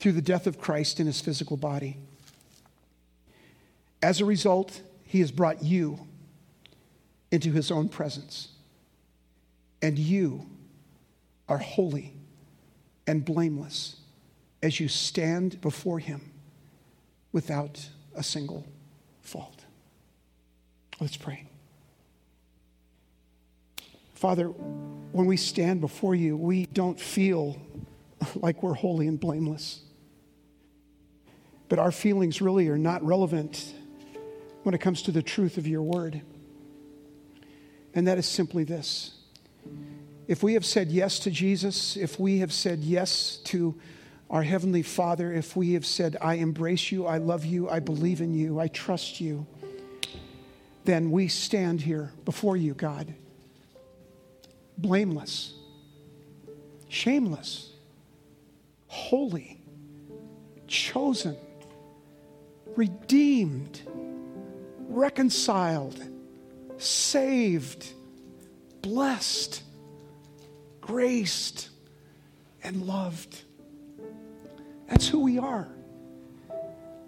through 0.00 0.12
the 0.12 0.22
death 0.22 0.46
of 0.46 0.60
Christ 0.60 0.98
in 0.98 1.06
His 1.06 1.20
physical 1.20 1.56
body 1.56 1.98
as 4.02 4.20
a 4.20 4.24
result, 4.24 4.80
he 5.04 5.20
has 5.20 5.32
brought 5.32 5.62
you 5.62 5.98
into 7.30 7.52
his 7.52 7.70
own 7.70 7.88
presence. 7.88 8.48
And 9.82 9.98
you 9.98 10.46
are 11.48 11.58
holy 11.58 12.14
and 13.06 13.24
blameless 13.24 13.96
as 14.62 14.80
you 14.80 14.88
stand 14.88 15.60
before 15.60 15.98
him 15.98 16.32
without 17.32 17.88
a 18.14 18.22
single 18.22 18.66
fault. 19.22 19.64
Let's 21.00 21.16
pray. 21.16 21.44
Father, 24.14 24.46
when 24.46 25.26
we 25.26 25.36
stand 25.36 25.80
before 25.80 26.14
you, 26.14 26.36
we 26.36 26.66
don't 26.66 26.98
feel 26.98 27.60
like 28.34 28.62
we're 28.62 28.74
holy 28.74 29.06
and 29.06 29.20
blameless. 29.20 29.80
But 31.68 31.78
our 31.78 31.92
feelings 31.92 32.40
really 32.42 32.68
are 32.68 32.78
not 32.78 33.04
relevant 33.04 33.74
when 34.64 34.74
it 34.74 34.80
comes 34.80 35.02
to 35.02 35.12
the 35.12 35.22
truth 35.22 35.56
of 35.56 35.66
your 35.66 35.82
word. 35.82 36.20
And 37.94 38.08
that 38.08 38.18
is 38.18 38.26
simply 38.26 38.64
this 38.64 39.14
if 40.26 40.42
we 40.42 40.54
have 40.54 40.64
said 40.64 40.88
yes 40.88 41.18
to 41.20 41.30
Jesus, 41.30 41.96
if 41.96 42.20
we 42.20 42.40
have 42.40 42.52
said 42.52 42.80
yes 42.80 43.38
to 43.44 43.74
our 44.30 44.42
Heavenly 44.42 44.82
Father, 44.82 45.32
if 45.32 45.56
we 45.56 45.72
have 45.72 45.86
said, 45.86 46.16
I 46.20 46.34
embrace 46.34 46.92
you, 46.92 47.06
I 47.06 47.18
love 47.18 47.44
you, 47.44 47.68
I 47.68 47.80
believe 47.80 48.20
in 48.20 48.34
you, 48.34 48.60
I 48.60 48.68
trust 48.68 49.20
you, 49.20 49.46
then 50.84 51.10
we 51.10 51.28
stand 51.28 51.80
here 51.80 52.12
before 52.24 52.56
you, 52.56 52.74
God, 52.74 53.14
blameless, 54.76 55.54
shameless, 56.88 57.72
holy, 58.86 59.60
chosen, 60.66 61.36
redeemed 62.76 63.82
reconciled, 64.88 66.02
saved, 66.78 67.92
blessed, 68.82 69.62
graced, 70.80 71.68
and 72.62 72.82
loved. 72.82 73.42
That's 74.88 75.08
who 75.08 75.20
we 75.20 75.38
are. 75.38 75.68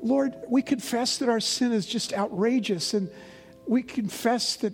Lord, 0.03 0.37
we 0.49 0.63
confess 0.63 1.19
that 1.19 1.29
our 1.29 1.41
sin 1.41 1.73
is 1.73 1.87
just 1.87 2.13
outrageous, 2.13 2.95
and 2.95 3.11
we 3.67 3.83
confess 3.83 4.57
that 4.57 4.73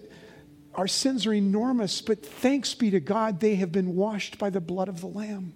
our 0.75 0.87
sins 0.87 1.27
are 1.27 1.33
enormous, 1.33 2.01
but 2.01 2.25
thanks 2.25 2.75
be 2.75 2.91
to 2.91 3.01
God, 3.01 3.41
they 3.41 3.55
have 3.57 3.73
been 3.73 3.97
washed 3.97 4.39
by 4.39 4.51
the 4.51 4.61
blood 4.61 4.89
of 4.89 5.01
the 5.01 5.07
Lamb. 5.07 5.55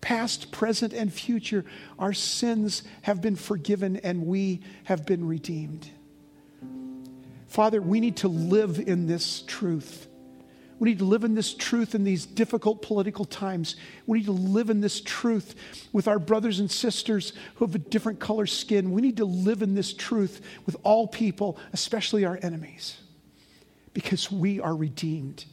Past, 0.00 0.50
present, 0.50 0.94
and 0.94 1.12
future, 1.12 1.64
our 1.98 2.14
sins 2.14 2.82
have 3.02 3.20
been 3.20 3.36
forgiven 3.36 3.98
and 3.98 4.26
we 4.26 4.62
have 4.84 5.04
been 5.04 5.26
redeemed. 5.26 5.90
Father, 7.48 7.82
we 7.82 8.00
need 8.00 8.16
to 8.18 8.28
live 8.28 8.78
in 8.78 9.06
this 9.06 9.42
truth. 9.46 10.06
We 10.80 10.88
need 10.88 10.98
to 11.00 11.04
live 11.04 11.24
in 11.24 11.34
this 11.34 11.52
truth 11.52 11.94
in 11.94 12.04
these 12.04 12.24
difficult 12.24 12.80
political 12.80 13.26
times. 13.26 13.76
We 14.06 14.18
need 14.18 14.24
to 14.24 14.32
live 14.32 14.70
in 14.70 14.80
this 14.80 15.02
truth 15.02 15.54
with 15.92 16.08
our 16.08 16.18
brothers 16.18 16.58
and 16.58 16.70
sisters 16.70 17.34
who 17.56 17.66
have 17.66 17.74
a 17.74 17.78
different 17.78 18.18
color 18.18 18.46
skin. 18.46 18.90
We 18.90 19.02
need 19.02 19.18
to 19.18 19.26
live 19.26 19.60
in 19.60 19.74
this 19.74 19.92
truth 19.92 20.40
with 20.64 20.76
all 20.82 21.06
people, 21.06 21.58
especially 21.74 22.24
our 22.24 22.38
enemies, 22.42 22.96
because 23.92 24.32
we 24.32 24.58
are 24.58 24.74
redeemed. 24.74 25.44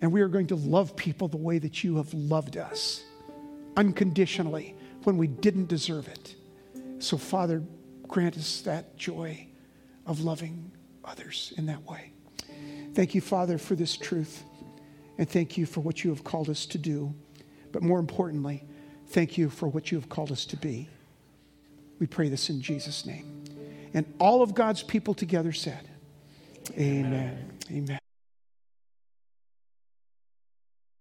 And 0.00 0.10
we 0.10 0.20
are 0.22 0.28
going 0.28 0.48
to 0.48 0.56
love 0.56 0.96
people 0.96 1.28
the 1.28 1.36
way 1.36 1.58
that 1.60 1.84
you 1.84 1.98
have 1.98 2.12
loved 2.12 2.56
us, 2.56 3.04
unconditionally, 3.76 4.74
when 5.04 5.18
we 5.18 5.28
didn't 5.28 5.68
deserve 5.68 6.08
it. 6.08 6.34
So, 6.98 7.16
Father, 7.16 7.62
grant 8.08 8.36
us 8.36 8.62
that 8.62 8.96
joy 8.96 9.46
of 10.04 10.22
loving 10.22 10.72
others 11.04 11.52
in 11.56 11.66
that 11.66 11.88
way. 11.88 12.11
Thank 12.94 13.14
you, 13.14 13.20
Father, 13.20 13.58
for 13.58 13.74
this 13.74 13.96
truth. 13.96 14.44
And 15.18 15.28
thank 15.28 15.56
you 15.56 15.66
for 15.66 15.80
what 15.80 16.04
you 16.04 16.10
have 16.10 16.24
called 16.24 16.48
us 16.48 16.66
to 16.66 16.78
do. 16.78 17.14
But 17.70 17.82
more 17.82 17.98
importantly, 17.98 18.64
thank 19.08 19.38
you 19.38 19.50
for 19.50 19.68
what 19.68 19.90
you 19.90 19.98
have 19.98 20.08
called 20.08 20.32
us 20.32 20.44
to 20.46 20.56
be. 20.56 20.88
We 21.98 22.06
pray 22.06 22.28
this 22.28 22.50
in 22.50 22.60
Jesus' 22.60 23.06
name. 23.06 23.44
And 23.94 24.12
all 24.18 24.42
of 24.42 24.54
God's 24.54 24.82
people 24.82 25.14
together 25.14 25.52
said, 25.52 25.88
Amen. 26.78 27.38
Amen. 27.70 27.84
Amen. 27.84 27.98